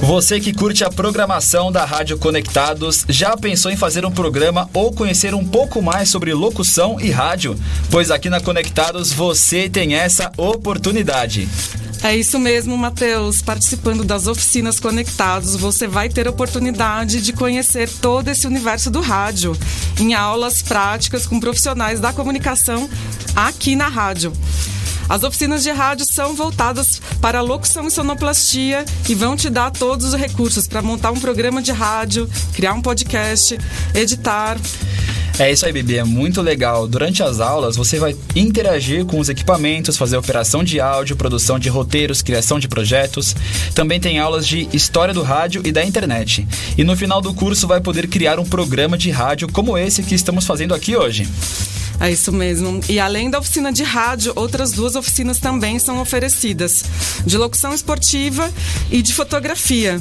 [0.00, 4.92] Você que curte a programação da Rádio Conectados, já pensou em fazer um programa ou
[4.92, 7.58] conhecer um pouco mais sobre locução e rádio?
[7.90, 11.48] Pois aqui na Conectados você tem essa oportunidade.
[12.04, 13.40] É isso mesmo, Matheus.
[13.40, 19.00] Participando das oficinas conectados, você vai ter a oportunidade de conhecer todo esse universo do
[19.00, 19.56] rádio
[19.98, 22.90] em aulas práticas com profissionais da comunicação
[23.34, 24.34] aqui na rádio.
[25.08, 30.08] As oficinas de rádio são voltadas para locução e sonoplastia e vão te dar todos
[30.08, 33.58] os recursos para montar um programa de rádio, criar um podcast,
[33.94, 34.58] editar.
[35.36, 36.86] É isso aí, Bibi, é muito legal.
[36.86, 41.68] Durante as aulas, você vai interagir com os equipamentos, fazer operação de áudio, produção de
[41.68, 43.34] roteiros, criação de projetos.
[43.74, 46.46] Também tem aulas de história do rádio e da internet.
[46.78, 50.14] E no final do curso vai poder criar um programa de rádio como esse que
[50.14, 51.28] estamos fazendo aqui hoje.
[52.00, 52.80] É isso mesmo.
[52.88, 56.84] E além da oficina de rádio, outras duas oficinas também são oferecidas:
[57.26, 58.52] de locução esportiva
[58.90, 60.00] e de fotografia.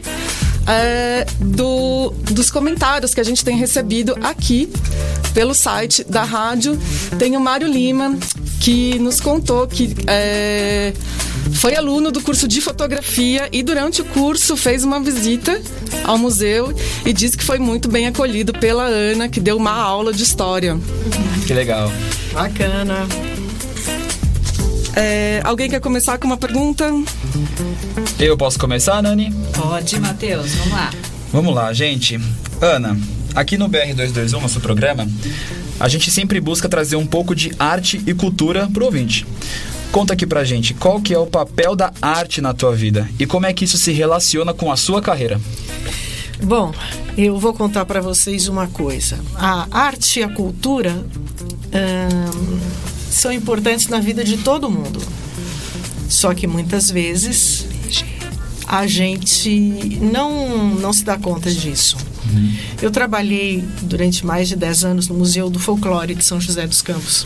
[0.66, 4.72] é, do, dos comentários que a gente tem recebido aqui
[5.34, 6.80] pelo site da rádio.
[7.18, 8.16] Tem o Mário Lima,
[8.60, 10.94] que nos contou que é,
[11.52, 15.60] foi aluno do curso de fotografia e durante o curso fez uma visita
[16.04, 16.74] ao museu
[17.04, 20.78] e disse que foi muito bem acolhido pela Ana, que deu uma aula de história.
[21.46, 21.92] Que legal.
[22.32, 23.06] Bacana.
[24.96, 26.88] É, alguém quer começar com uma pergunta?
[28.18, 29.32] Eu posso começar, Nani?
[29.52, 30.90] Pode, Matheus, vamos lá.
[31.32, 32.20] Vamos lá, gente.
[32.60, 32.96] Ana,
[33.34, 35.08] aqui no BR221, nosso programa,
[35.80, 39.26] a gente sempre busca trazer um pouco de arte e cultura pro ouvinte.
[39.94, 43.24] Conta aqui pra gente, qual que é o papel da arte na tua vida e
[43.24, 45.40] como é que isso se relaciona com a sua carreira?
[46.42, 46.74] Bom,
[47.16, 49.16] eu vou contar para vocês uma coisa.
[49.36, 50.92] A arte e a cultura
[51.72, 52.58] hum,
[53.08, 55.00] são importantes na vida de todo mundo.
[56.08, 57.64] Só que muitas vezes
[58.66, 59.48] a gente
[60.00, 61.96] não, não se dá conta disso.
[62.82, 66.82] Eu trabalhei durante mais de 10 anos no Museu do Folclore de São José dos
[66.82, 67.24] Campos.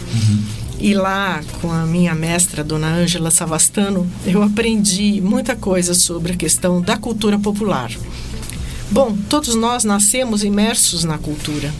[0.81, 6.37] E lá, com a minha mestra, dona Ângela Savastano, eu aprendi muita coisa sobre a
[6.37, 7.91] questão da cultura popular.
[8.89, 11.75] Bom, todos nós nascemos imersos na cultura.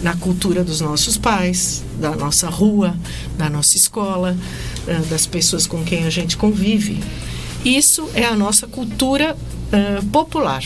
[0.00, 2.96] Na cultura dos nossos pais, da nossa rua,
[3.36, 4.36] da nossa escola,
[4.86, 7.02] eh, das pessoas com quem a gente convive.
[7.64, 9.36] Isso é a nossa cultura
[9.72, 10.62] eh, popular.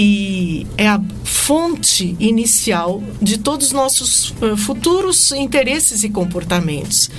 [0.00, 7.10] E é a fonte inicial de todos os nossos eh, futuros interesses e comportamentos.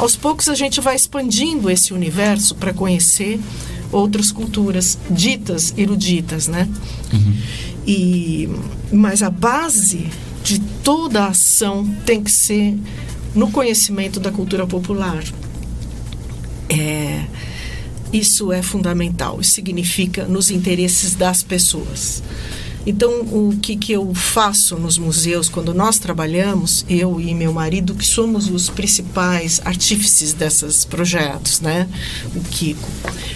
[0.00, 3.38] Aos poucos a gente vai expandindo esse universo para conhecer
[3.92, 6.68] outras culturas ditas eruditas, né?
[7.86, 8.48] E
[8.90, 10.08] mas a base
[10.42, 12.76] de toda a ação tem que ser
[13.32, 15.22] no conhecimento da cultura popular.
[16.68, 17.26] É,
[18.14, 19.40] isso é fundamental.
[19.40, 22.22] Isso significa nos interesses das pessoas.
[22.86, 27.94] Então, o que, que eu faço nos museus quando nós trabalhamos, eu e meu marido,
[27.94, 31.88] que somos os principais artífices desses projetos, né?
[32.36, 32.88] O Kiko.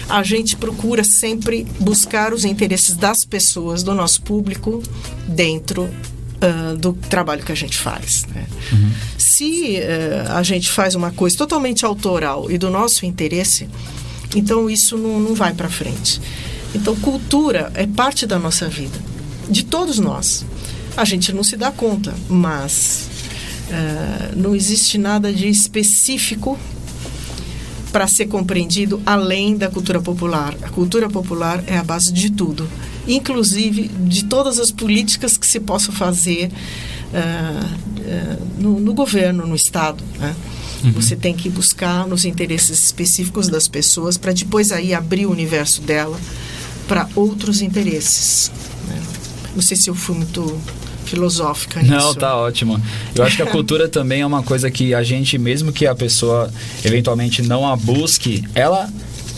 [0.07, 4.83] A gente procura sempre buscar os interesses das pessoas, do nosso público,
[5.27, 5.89] dentro
[6.41, 8.25] ah, do trabalho que a gente faz.
[8.33, 8.47] Né?
[9.17, 13.67] Se eh, a gente faz uma coisa totalmente autoral e do nosso interesse,
[14.35, 16.21] então isso não, não vai para frente.
[16.73, 18.97] Então, cultura é parte da nossa vida.
[19.49, 20.45] de todos nós.
[20.95, 23.09] A gente não se dá conta, mas
[23.69, 26.57] uh, não existe nada de específico
[27.91, 30.55] para ser compreendido além da cultura popular.
[30.61, 32.69] A cultura popular é a base de tudo,
[33.07, 39.55] inclusive de todas as políticas que se possam fazer uh, uh, no, no, governo, no
[39.55, 40.03] Estado.
[40.19, 40.35] Né?
[40.83, 40.91] Uhum.
[40.93, 45.81] Você tem que buscar nos interesses específicos das pessoas para depois aí abrir o universo
[45.81, 46.19] dela
[46.87, 48.51] para outros interesses.
[48.87, 49.01] Né?
[49.55, 50.59] Não sei se eu fui muito
[51.05, 51.93] filosófica nisso.
[51.93, 52.81] Não, tá ótimo.
[53.15, 55.95] Eu acho que a cultura também é uma coisa que a gente, mesmo que a
[55.95, 56.51] pessoa
[56.85, 58.89] eventualmente não a busque, ela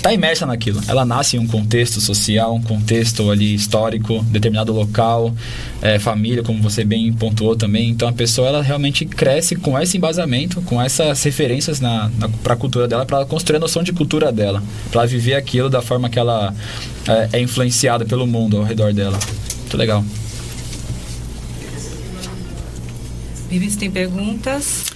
[0.02, 0.82] está imersa naquilo.
[0.88, 5.34] Ela nasce em um contexto social, um contexto ali histórico, determinado local,
[5.80, 7.90] é, família, como você bem pontuou também.
[7.92, 12.56] Então a pessoa ela realmente cresce com esse embasamento, com essas referências na, na para
[12.56, 16.10] a cultura dela, para construir a noção de cultura dela, para viver aquilo da forma
[16.10, 16.54] que ela
[17.08, 19.20] é, é influenciada pelo mundo ao redor dela.
[19.60, 20.04] Muito legal.
[23.48, 24.91] Vivi, tem perguntas?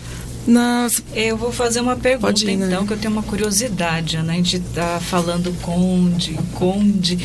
[0.46, 1.02] Nas...
[1.14, 2.68] Eu vou fazer uma pergunta, ir, né?
[2.68, 4.18] então, que eu tenho uma curiosidade.
[4.18, 4.34] Né?
[4.34, 7.18] A gente está falando Conde, Conde,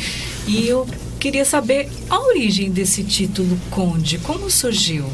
[0.47, 0.87] e eu
[1.19, 4.17] queria saber a origem desse título Conde.
[4.19, 5.05] Como surgiu?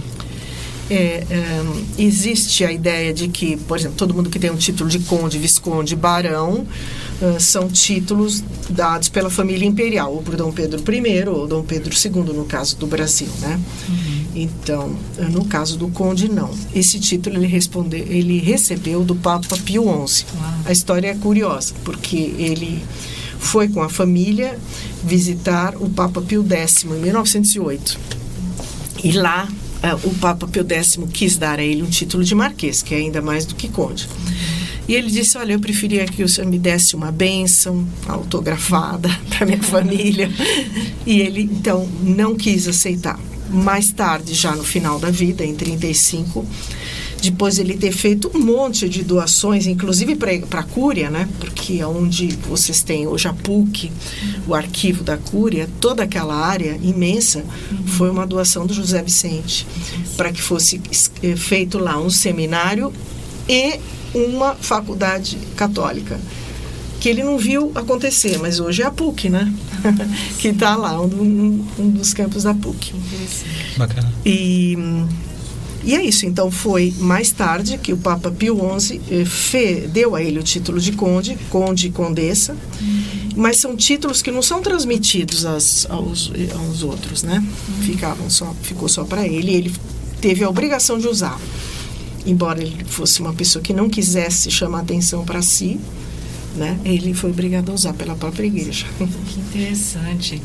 [0.89, 1.23] É,
[1.63, 4.99] um, existe a ideia de que, por exemplo, todo mundo que tem um título de
[4.99, 6.65] conde, visconde, barão,
[7.21, 11.93] uh, são títulos dados pela família imperial, ou por Dom Pedro I ou Dom Pedro
[11.93, 13.59] II, no caso do Brasil, né?
[13.89, 14.17] Uhum.
[14.35, 14.95] Então,
[15.31, 16.51] no caso do conde, não.
[16.73, 20.25] Esse título ele, responde, ele recebeu do Papa Pio XI.
[20.65, 22.83] A história é curiosa, porque ele
[23.39, 24.57] foi com a família
[25.03, 27.99] visitar o Papa Pio X em 1908.
[29.03, 29.47] E lá
[29.95, 33.21] o Papa Pio X quis dar a ele um título de marquês, que é ainda
[33.21, 34.07] mais do que conde.
[34.87, 39.45] E ele disse: Olha, eu preferia que o senhor me desse uma bênção autografada para
[39.45, 40.29] minha família.
[41.05, 43.19] e ele, então, não quis aceitar
[43.49, 46.45] mais tarde, já no final da vida, em 35,
[47.29, 51.27] depois ele ter feito um monte de doações, inclusive para a Cúria, né?
[51.39, 53.91] Porque é onde vocês têm hoje a PUC,
[54.47, 57.43] o arquivo da Cúria, toda aquela área imensa
[57.85, 59.67] foi uma doação do José Vicente,
[60.15, 60.81] para que fosse
[61.21, 62.93] eh, feito lá um seminário
[63.47, 63.79] e
[64.13, 66.19] uma faculdade católica
[66.99, 69.53] que ele não viu acontecer, mas hoje é a PUC, né?
[70.39, 72.93] que está lá, um, um, dos campos da PUC.
[73.77, 74.11] Bacana.
[74.25, 74.75] E,
[75.87, 76.25] e é isso.
[76.25, 80.81] Então foi mais tarde que o Papa Pio XI eh, deu a ele o título
[80.81, 82.57] de conde, conde e condessa,
[83.37, 87.41] mas são títulos que não são transmitidos aos, aos, aos outros, né?
[87.83, 89.51] Ficavam só, ficou só para ele.
[89.51, 89.75] E ele
[90.19, 91.39] teve a obrigação de usar,
[92.25, 95.79] embora ele fosse uma pessoa que não quisesse chamar atenção para si
[96.57, 96.77] né?
[96.83, 98.85] Ele foi obrigado a usar pela própria igreja.
[98.97, 100.41] Que interessante.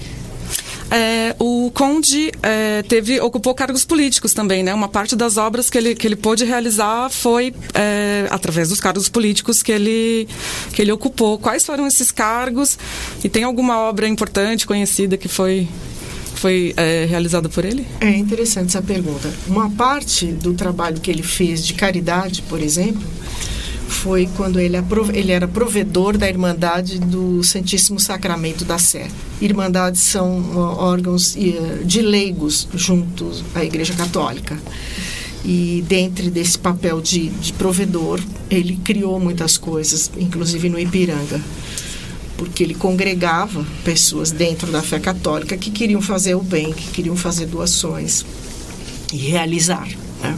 [0.94, 4.74] É, o Conde é, teve ocupou cargos políticos também, né?
[4.74, 9.08] Uma parte das obras que ele, que ele pôde realizar foi é, através dos cargos
[9.08, 10.28] políticos que ele
[10.74, 11.38] que ele ocupou.
[11.38, 12.78] Quais foram esses cargos?
[13.24, 15.66] E tem alguma obra importante, conhecida que foi
[16.34, 17.86] foi é, realizada por ele?
[18.00, 19.32] É interessante essa pergunta.
[19.46, 23.02] Uma parte do trabalho que ele fez de caridade, por exemplo,
[23.92, 24.76] foi quando ele,
[25.12, 29.08] ele era provedor da Irmandade do Santíssimo Sacramento da Sé.
[29.40, 34.58] Irmandades são órgãos uh, de leigos juntos à Igreja Católica.
[35.44, 41.40] E dentro desse papel de, de provedor, ele criou muitas coisas, inclusive no Ipiranga
[42.42, 47.14] porque ele congregava pessoas dentro da fé católica que queriam fazer o bem, que queriam
[47.14, 48.24] fazer doações
[49.12, 49.86] e realizar.
[50.20, 50.36] Né?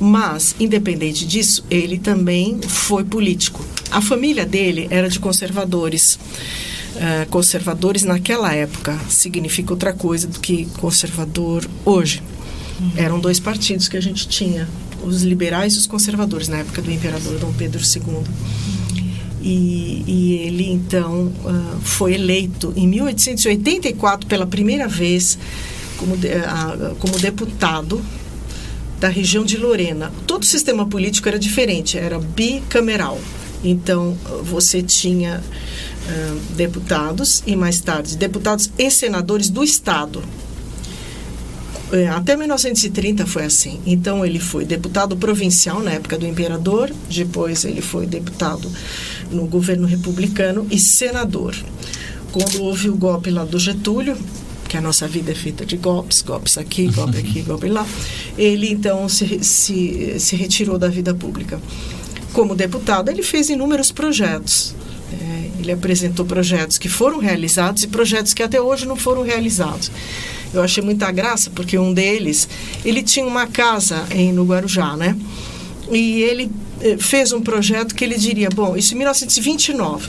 [0.00, 3.64] Mas, independente disso, ele também foi político.
[3.90, 6.18] A família dele era de conservadores.
[6.94, 12.22] Uh, conservadores naquela época significa outra coisa do que conservador hoje.
[12.80, 12.92] Uhum.
[12.96, 14.68] Eram dois partidos que a gente tinha,
[15.02, 18.22] os liberais e os conservadores, na época do imperador Dom Pedro II.
[19.40, 25.38] E, e, ele então uh, foi eleito em 1884 pela primeira vez
[25.96, 28.02] como, de, uh, como deputado
[29.00, 30.12] da região de Lorena.
[30.26, 33.20] Todo o sistema político era diferente, era bicameral.
[33.62, 40.22] Então, você tinha uh, deputados e mais tarde deputados e senadores do Estado.
[41.90, 43.80] É, até 1930 foi assim.
[43.86, 48.70] Então, ele foi deputado provincial na época do imperador, depois, ele foi deputado
[49.30, 51.56] no governo republicano e senador.
[52.30, 54.16] Quando houve o golpe lá do Getúlio,
[54.68, 57.86] que a nossa vida é feita de golpes, golpes aqui, golpe aqui, golpe lá.
[58.36, 61.60] Ele então se, se, se retirou da vida pública.
[62.32, 64.74] Como deputado, ele fez inúmeros projetos.
[65.12, 69.90] É, ele apresentou projetos que foram realizados e projetos que até hoje não foram realizados.
[70.52, 72.46] eu achei muita graça, porque um deles,
[72.84, 75.16] ele tinha uma casa em, no Guarujá, né?
[75.90, 76.50] E ele
[76.82, 80.08] eh, fez um projeto que ele diria, bom, isso em 1929,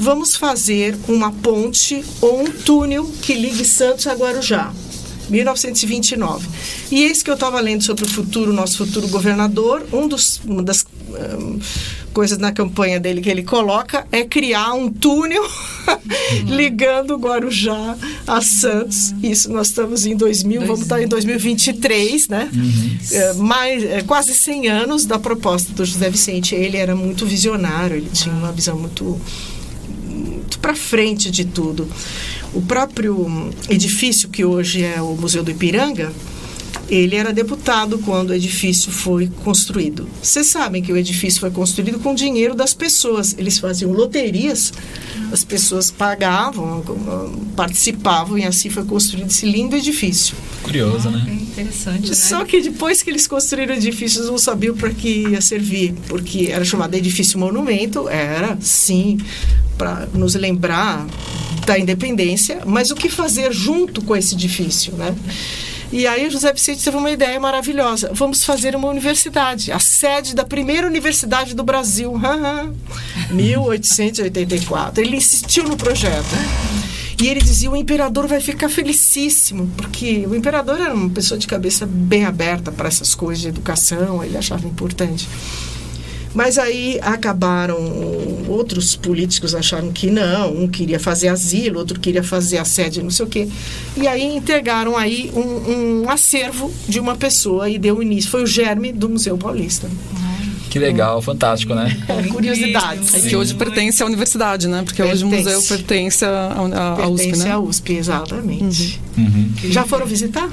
[0.00, 4.72] vamos fazer uma ponte ou um túnel que ligue Santos a Guarujá.
[5.28, 6.48] 1929.
[6.90, 10.60] E eis que eu estava lendo sobre o futuro, nosso futuro governador, um dos, uma
[10.60, 10.84] das
[11.38, 11.60] hum,
[12.12, 15.44] coisas na campanha dele que ele coloca é criar um túnel
[16.48, 17.96] ligando Guarujá
[18.26, 19.14] a Santos.
[19.22, 22.50] Isso nós estamos em 2000, vamos estar em 2023, né?
[23.12, 26.56] É, mais, é, quase 100 anos da proposta do José Vicente.
[26.56, 29.20] Ele era muito visionário, ele tinha uma visão muito
[30.50, 31.88] muito para frente de tudo.
[32.52, 36.12] O próprio edifício que hoje é o Museu do Ipiranga,
[36.90, 40.08] ele era deputado quando o edifício foi construído.
[40.20, 43.34] Vocês sabem que o edifício foi construído com dinheiro das pessoas.
[43.38, 44.72] Eles faziam loterias,
[45.32, 46.82] as pessoas pagavam,
[47.54, 50.34] participavam e assim foi construído esse lindo edifício.
[50.62, 51.38] Curioso, É né?
[51.40, 52.14] interessante, né?
[52.14, 55.94] Só que depois que eles construíram o edifício, eles não sabiam para que ia servir,
[56.08, 59.18] porque era chamado edifício monumento, era sim
[59.78, 61.06] para nos lembrar
[61.64, 65.14] da independência, mas o que fazer junto com esse edifício, né?
[65.92, 68.10] E aí o José Vicente teve uma ideia maravilhosa.
[68.12, 72.12] Vamos fazer uma universidade, a sede da primeira universidade do Brasil.
[73.30, 75.02] 1884.
[75.02, 76.36] Ele insistiu no projeto.
[77.20, 81.46] E ele dizia: o imperador vai ficar felicíssimo, porque o imperador era uma pessoa de
[81.46, 85.28] cabeça bem aberta para essas coisas de educação, ele achava importante.
[86.34, 87.76] Mas aí acabaram,
[88.48, 93.10] outros políticos acharam que não, um queria fazer asilo, outro queria fazer a sede, não
[93.10, 93.48] sei o quê.
[93.96, 98.30] E aí entregaram aí um, um acervo de uma pessoa e deu início.
[98.30, 99.88] Foi o germe do Museu Paulista.
[100.70, 102.00] Que legal, fantástico, né?
[102.08, 103.12] É, curiosidades.
[103.12, 104.82] É que hoje pertence à universidade, né?
[104.84, 105.52] Porque hoje o Pertence.
[105.56, 107.50] museu pertence à, à- à USP, Pertence né?
[107.50, 109.00] à USP, exatamente.
[109.18, 109.50] Uhum.
[109.64, 110.48] Já foram visitar?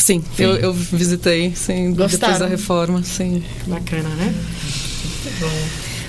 [0.00, 2.40] Sim, Eu, eu visitei, sim, depois Gostaram?
[2.40, 3.40] da reforma, sim.
[3.68, 4.34] Bacana, né?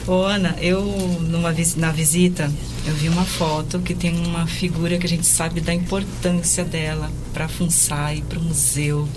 [0.06, 0.84] Ô, Ana, eu
[1.22, 2.52] numa na visita
[2.86, 7.10] eu vi uma foto que tem uma figura que a gente sabe da importância dela
[7.34, 9.08] para a FUNSAI, para o museu.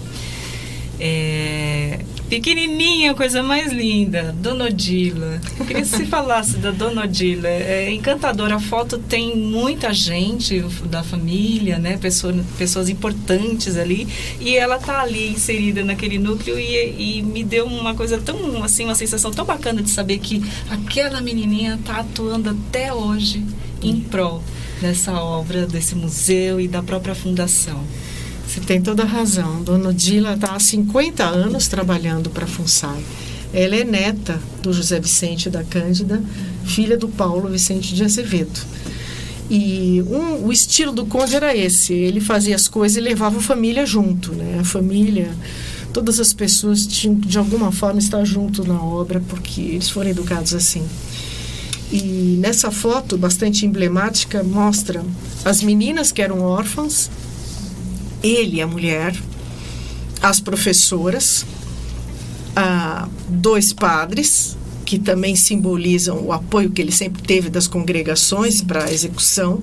[0.99, 5.41] É, pequenininha, coisa mais linda, Dona Odila.
[5.59, 7.49] Eu queria que você falasse da Dona Odila.
[7.49, 8.57] É encantadora.
[8.57, 11.99] A foto tem muita gente da família, né?
[11.99, 14.09] Pessoa, pessoas importantes ali.
[14.41, 18.85] E ela tá ali inserida naquele núcleo e, e me deu uma coisa tão, assim,
[18.85, 23.45] uma sensação tão bacana de saber que aquela menininha tá atuando até hoje
[23.83, 24.43] em prol
[24.81, 27.83] dessa obra, desse museu e da própria fundação.
[28.57, 29.63] Você tem toda a razão.
[29.63, 33.05] Dona Odila está há 50 anos trabalhando para a FUNSAI.
[33.53, 36.23] Ela é neta do José Vicente da Cândida,
[36.65, 38.59] filha do Paulo Vicente de Azevedo.
[39.51, 43.43] E um- o estilo do Conde era esse: ele fazia as coisas e levava a
[43.43, 44.33] família junto.
[44.33, 44.57] Né?
[44.59, 45.29] A família,
[45.93, 50.55] todas as pessoas tinham de alguma forma, estar junto na obra, porque eles foram educados
[50.55, 50.83] assim.
[51.93, 55.05] E nessa foto, bastante emblemática, mostra
[55.45, 57.11] as meninas que eram órfãs,
[58.27, 59.15] ele a mulher,
[60.23, 61.45] as professoras,
[63.29, 68.93] dois padres, que também simbolizam o apoio que ele sempre teve das congregações para a
[68.93, 69.61] execução,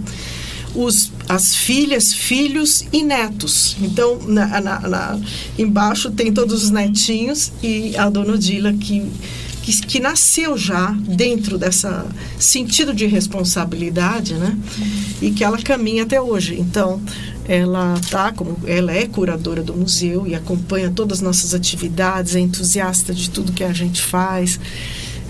[0.75, 3.75] os, as filhas, filhos e netos.
[3.81, 5.19] Então, na, na- na-
[5.57, 9.03] embaixo tem todos os netinhos e a dona Odila, que,
[9.63, 12.05] que, que nasceu já dentro dessa
[12.37, 14.57] sentido de responsabilidade, né?
[15.21, 16.59] E que ela caminha até hoje.
[16.59, 17.01] Então,
[17.45, 22.39] ela tá como ela é curadora do museu e acompanha todas as nossas atividades, é
[22.39, 24.59] entusiasta de tudo que a gente faz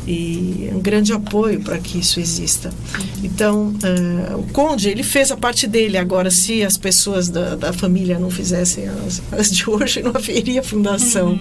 [0.08, 2.72] e um grande apoio para que isso exista.
[3.24, 5.98] Então, eh, o Conde, ele fez a parte dele.
[5.98, 10.62] Agora, se as pessoas da, da família não fizessem as, as de hoje, não haveria
[10.62, 11.40] fundação,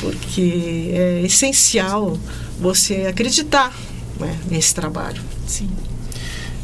[0.00, 2.18] porque é essencial
[2.60, 3.74] você acreditar
[4.20, 5.22] né, nesse trabalho.
[5.46, 5.68] Sim.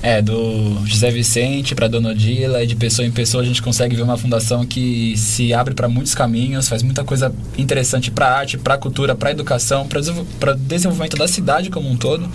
[0.03, 3.95] É, do José Vicente para Dona Odila e de pessoa em pessoa a gente consegue
[3.95, 8.59] ver uma fundação que se abre para muitos caminhos, faz muita coisa interessante para arte,
[8.59, 12.29] para cultura, para educação, para desenvolvimento da cidade como um todo.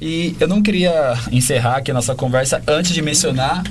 [0.00, 3.62] E eu não queria encerrar aqui a nossa conversa antes de mencionar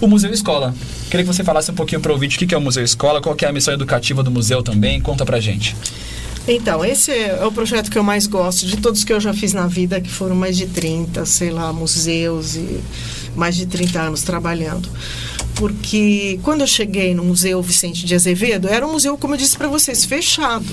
[0.00, 0.74] o Museu Escola.
[1.10, 3.22] Queria que você falasse um pouquinho para o ouvinte o que é o Museu Escola,
[3.22, 5.74] qual é a missão educativa do museu também, conta pra gente.
[6.48, 9.52] Então, esse é o projeto que eu mais gosto de todos que eu já fiz
[9.52, 12.80] na vida, que foram mais de 30, sei lá, museus e
[13.34, 14.88] mais de 30 anos trabalhando.
[15.56, 19.56] Porque quando eu cheguei no Museu Vicente de Azevedo, era um museu, como eu disse
[19.56, 20.66] para vocês, fechado.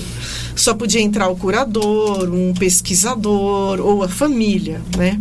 [0.54, 5.18] Só podia entrar o curador, um pesquisador ou a família, né?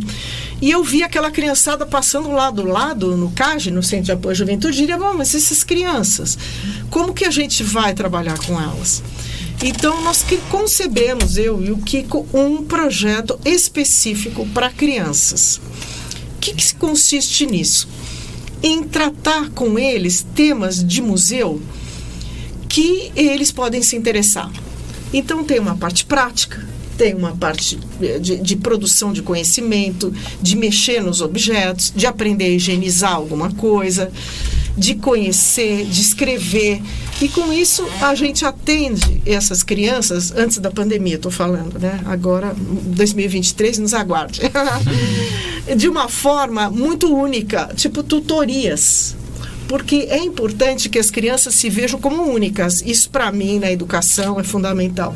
[0.61, 4.31] E eu vi aquela criançada passando lá do lado, no CAGE, no Centro de Apoio
[4.31, 6.37] à Juventude, e diria, bom, mas essas crianças,
[6.89, 9.01] como que a gente vai trabalhar com elas?
[9.61, 15.61] Então, nós que concebemos, eu e o Kiko, um projeto específico para crianças.
[16.37, 17.87] O que, que consiste nisso?
[18.61, 21.61] Em tratar com eles temas de museu
[22.67, 24.51] que eles podem se interessar.
[25.13, 26.67] Então, tem uma parte prática,
[26.97, 27.79] tem uma parte
[28.19, 34.11] de, de, produção de conhecimento, de mexer nos objetos, de aprender a higienizar alguma coisa,
[34.77, 36.81] de conhecer, de escrever.
[37.21, 42.01] E com isso a gente atende essas crianças antes da pandemia, estou falando, né?
[42.05, 44.41] Agora, 2023, nos aguarde.
[45.77, 49.15] de uma forma muito única, tipo tutorias
[49.67, 52.83] porque é importante que as crianças se vejam como únicas.
[52.85, 55.15] Isso, para mim, na educação, é fundamental.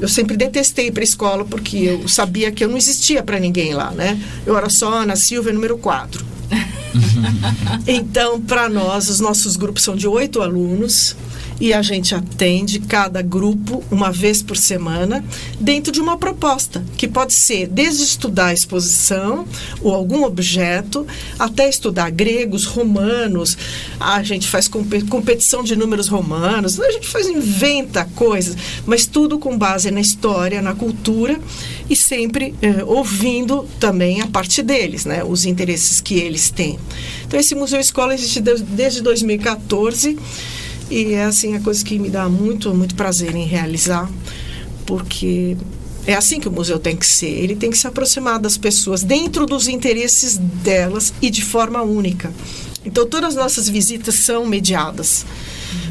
[0.00, 3.74] Eu sempre detestei para a escola porque eu sabia que eu não existia para ninguém
[3.74, 4.20] lá, né?
[4.44, 6.24] Eu era só Ana Silva, número 4.
[7.86, 11.16] então, para nós, os nossos grupos são de oito alunos
[11.60, 15.24] e a gente atende cada grupo uma vez por semana
[15.58, 19.46] dentro de uma proposta, que pode ser desde estudar a exposição
[19.80, 21.06] ou algum objeto,
[21.38, 23.56] até estudar gregos, romanos,
[23.98, 29.56] a gente faz competição de números romanos, a gente faz inventa coisas, mas tudo com
[29.56, 31.40] base na história, na cultura
[31.88, 36.78] e sempre eh, ouvindo também a parte deles, né, os interesses que eles têm.
[37.26, 40.18] Então esse museu escola existe desde 2014
[40.90, 44.10] e é assim a coisa que me dá muito, muito prazer em realizar,
[44.84, 45.56] porque
[46.06, 47.30] é assim que o museu tem que ser.
[47.30, 52.32] Ele tem que se aproximar das pessoas dentro dos interesses delas e de forma única.
[52.84, 55.26] Então todas as nossas visitas são mediadas.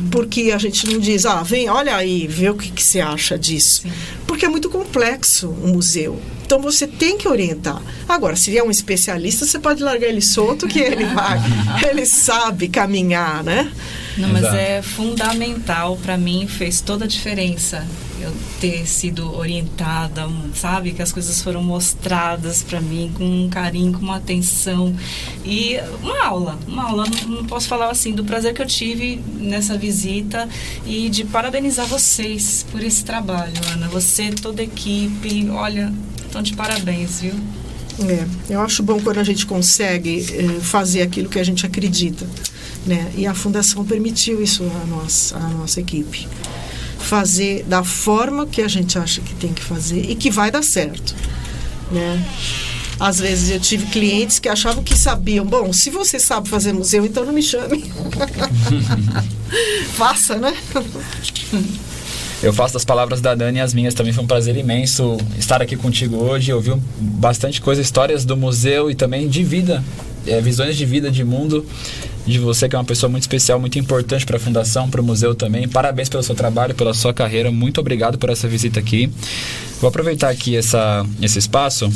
[0.10, 3.38] Porque a gente não diz, ah, vem, olha aí, vê o que, que você acha
[3.38, 3.82] disso.
[3.82, 3.92] Sim.
[4.26, 6.22] Porque é muito complexo o museu.
[6.46, 7.82] Então você tem que orientar.
[8.08, 11.40] Agora, se é um especialista, você pode largar ele solto que ele vai,
[11.90, 13.70] ele sabe caminhar, né?
[14.18, 14.56] Não, mas Exato.
[14.56, 17.86] é fundamental para mim, fez toda a diferença
[18.26, 20.92] eu ter sido orientada, sabe?
[20.92, 24.96] Que as coisas foram mostradas para mim com um carinho, com uma atenção.
[25.44, 29.22] E uma aula, uma aula, não, não posso falar assim, do prazer que eu tive
[29.36, 30.48] nessa visita
[30.86, 33.88] e de parabenizar vocês por esse trabalho, Ana.
[33.90, 35.94] Você, toda a equipe, olha,
[36.26, 37.36] estão de parabéns, viu?
[38.00, 42.28] É, eu acho bom quando a gente consegue é, fazer aquilo que a gente acredita.
[42.86, 43.12] Né?
[43.16, 46.28] E a Fundação permitiu isso à nossa, à nossa equipe.
[47.00, 50.64] Fazer da forma que a gente acha que tem que fazer e que vai dar
[50.64, 51.16] certo.
[51.92, 52.26] Né?
[53.00, 55.46] Às vezes eu tive clientes que achavam que sabiam.
[55.46, 57.84] Bom, se você sabe fazer museu, então não me chame.
[59.96, 60.56] Faça, né?
[62.46, 64.14] Eu faço das palavras da Dani as minhas também.
[64.14, 66.54] Foi um prazer imenso estar aqui contigo hoje.
[66.54, 69.84] Ouvi bastante coisa, histórias do museu e também de vida,
[70.28, 71.66] é, visões de vida, de mundo
[72.26, 75.04] de você, que é uma pessoa muito especial, muito importante para a Fundação, para o
[75.04, 75.68] museu também.
[75.68, 77.52] Parabéns pelo seu trabalho, pela sua carreira.
[77.52, 79.12] Muito obrigado por essa visita aqui.
[79.82, 81.92] Vou aproveitar aqui essa, esse espaço,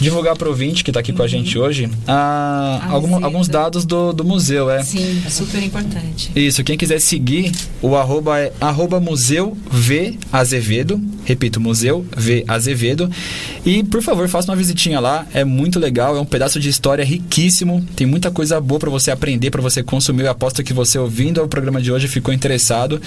[0.00, 1.16] divulgar para o ouvinte que está aqui uhum.
[1.18, 1.30] com a uhum.
[1.30, 4.70] gente hoje a, a algum, alguns dados do, do museu.
[4.70, 4.82] É.
[4.82, 6.32] Sim, é super importante.
[6.34, 7.52] Isso, quem quiser seguir,
[7.82, 11.00] o arroba é arroba museu V Azevedo.
[11.24, 13.10] Repito, museu V Azevedo.
[13.64, 15.26] E, por favor, faça uma visitinha lá.
[15.34, 17.86] É muito legal, é um pedaço de história riquíssimo.
[17.94, 20.24] Tem muita coisa boa para você aprender, para você consumir.
[20.24, 23.00] Eu aposto que você, ouvindo o programa de hoje, ficou interessado.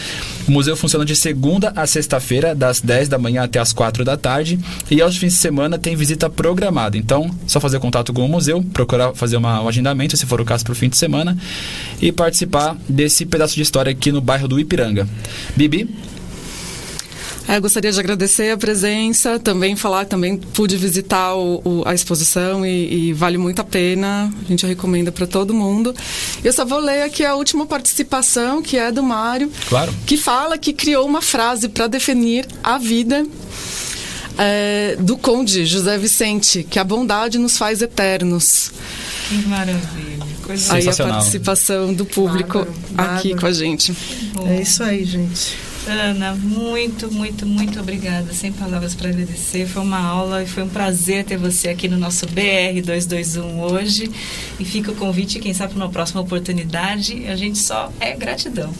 [0.47, 4.17] O museu funciona de segunda a sexta-feira, das 10 da manhã até as 4 da
[4.17, 4.59] tarde.
[4.89, 6.97] E aos fins de semana tem visita programada.
[6.97, 10.45] Então, só fazer contato com o museu, procurar fazer uma, um agendamento, se for o
[10.45, 11.37] caso, para o fim de semana,
[12.01, 15.07] e participar desse pedaço de história aqui no bairro do Ipiranga.
[15.55, 15.89] Bibi?
[17.47, 22.65] É, gostaria de agradecer a presença, também falar, também pude visitar o, o, a exposição
[22.65, 24.31] e, e, vale muito a pena.
[24.45, 25.93] A gente recomenda para todo mundo.
[26.43, 29.93] Eu só vou ler aqui a última participação, que é do Mário, claro.
[30.05, 33.25] que fala que criou uma frase para definir a vida
[34.37, 38.71] é, do Conde José Vicente, que a bondade nos faz eternos.
[39.27, 40.31] Que maravilha.
[40.43, 43.17] Coisa aí a participação do público bárbaro, bárbaro.
[43.19, 43.93] aqui com a gente.
[44.47, 45.70] É isso aí, gente.
[45.87, 48.33] Ana, muito, muito, muito obrigada.
[48.33, 49.67] Sem palavras para agradecer.
[49.67, 54.11] Foi uma aula e foi um prazer ter você aqui no nosso BR 221 hoje.
[54.59, 57.27] E fica o convite, quem sabe, para uma próxima oportunidade.
[57.27, 58.71] A gente só é gratidão.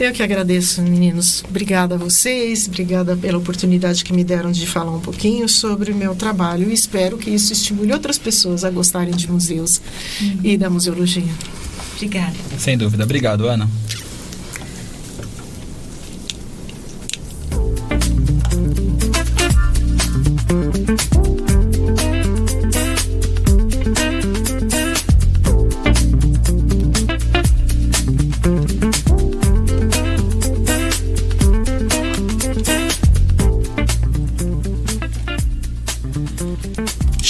[0.00, 1.44] Eu que agradeço, meninos.
[1.48, 5.94] Obrigada a vocês, obrigada pela oportunidade que me deram de falar um pouquinho sobre o
[5.94, 6.68] meu trabalho.
[6.68, 9.80] E espero que isso estimule outras pessoas a gostarem de museus
[10.20, 10.40] uhum.
[10.42, 11.32] e da museologia.
[11.94, 12.34] Obrigada.
[12.58, 13.04] Sem dúvida.
[13.04, 13.70] Obrigado, Ana.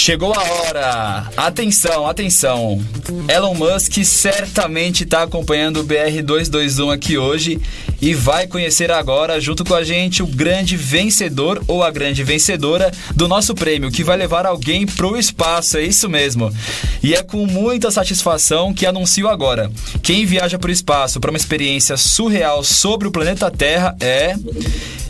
[0.05, 1.31] Chegou a hora!
[1.35, 2.79] Atenção, atenção!
[3.27, 7.59] Elon Musk certamente está acompanhando o BR221 aqui hoje
[7.99, 12.91] e vai conhecer agora, junto com a gente, o grande vencedor ou a grande vencedora
[13.15, 16.55] do nosso prêmio, que vai levar alguém pro espaço, é isso mesmo.
[17.01, 19.71] E é com muita satisfação que anuncio agora.
[20.03, 24.35] Quem viaja pro espaço para uma experiência surreal sobre o planeta Terra é.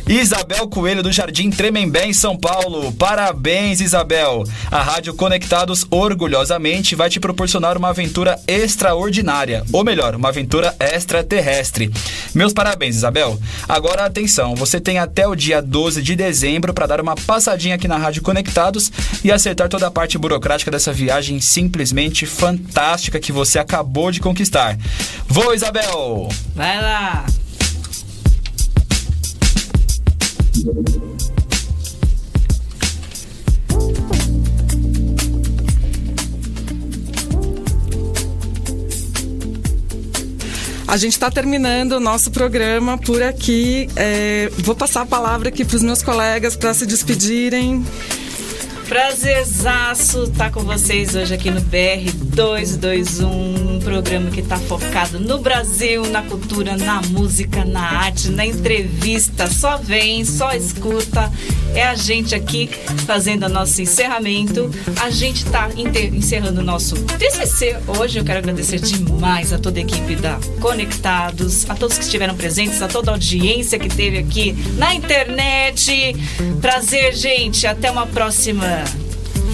[0.07, 2.91] Isabel Coelho do Jardim Tremembé em São Paulo.
[2.91, 4.43] Parabéns, Isabel.
[4.71, 11.91] A Rádio Conectados orgulhosamente vai te proporcionar uma aventura extraordinária, ou melhor, uma aventura extraterrestre.
[12.35, 13.39] Meus parabéns, Isabel.
[13.67, 17.87] Agora atenção, você tem até o dia 12 de dezembro para dar uma passadinha aqui
[17.87, 18.91] na Rádio Conectados
[19.23, 24.77] e acertar toda a parte burocrática dessa viagem simplesmente fantástica que você acabou de conquistar.
[25.27, 26.29] Vou, Isabel!
[26.53, 27.25] Vai lá!
[40.87, 43.87] A gente está terminando o nosso programa por aqui.
[43.95, 47.85] É, vou passar a palavra aqui para os meus colegas para se despedirem.
[48.87, 55.39] Prazerzaço estar com vocês hoje aqui no BR 221, um programa que está focado no
[55.39, 59.47] Brasil, na cultura, na música, na arte, na entrevista.
[59.47, 61.31] Só vem, só escuta.
[61.73, 62.69] É a gente aqui
[63.05, 64.69] fazendo o nosso encerramento.
[65.01, 68.19] A gente está encerrando o nosso TCC hoje.
[68.19, 72.81] Eu quero agradecer demais a toda a equipe da Conectados, a todos que estiveram presentes,
[72.81, 76.15] a toda a audiência que teve aqui na internet.
[76.61, 77.67] Prazer, gente.
[77.67, 78.74] Até uma próxima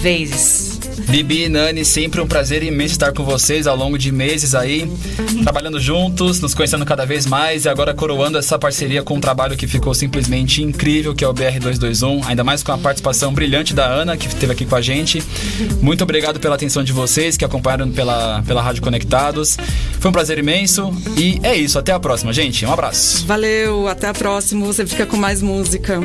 [0.00, 0.72] vezes.
[1.08, 4.90] Bibi e Nani, sempre um prazer imenso estar com vocês ao longo de meses aí,
[5.42, 9.56] trabalhando juntos, nos conhecendo cada vez mais e agora coroando essa parceria com um trabalho
[9.56, 13.86] que ficou simplesmente incrível, que é o BR221, ainda mais com a participação brilhante da
[13.86, 15.22] Ana, que esteve aqui com a gente.
[15.80, 19.56] Muito obrigado pela atenção de vocês que acompanharam pela, pela Rádio Conectados.
[19.98, 22.64] Foi um prazer imenso e é isso, até a próxima, gente.
[22.64, 23.26] Um abraço.
[23.26, 24.66] Valeu, até a próxima.
[24.66, 26.00] Você fica com mais música.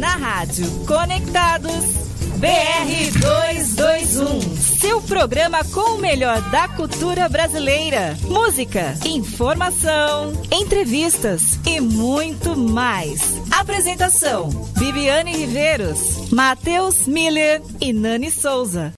[0.00, 2.10] Na rádio Conectados
[2.40, 4.56] BR 221.
[4.56, 8.16] Seu programa com o melhor da cultura brasileira.
[8.22, 13.20] Música, informação, entrevistas e muito mais.
[13.50, 14.48] Apresentação:
[14.78, 18.88] Bibiane Riveiros, Matheus Miller e Nani Souza.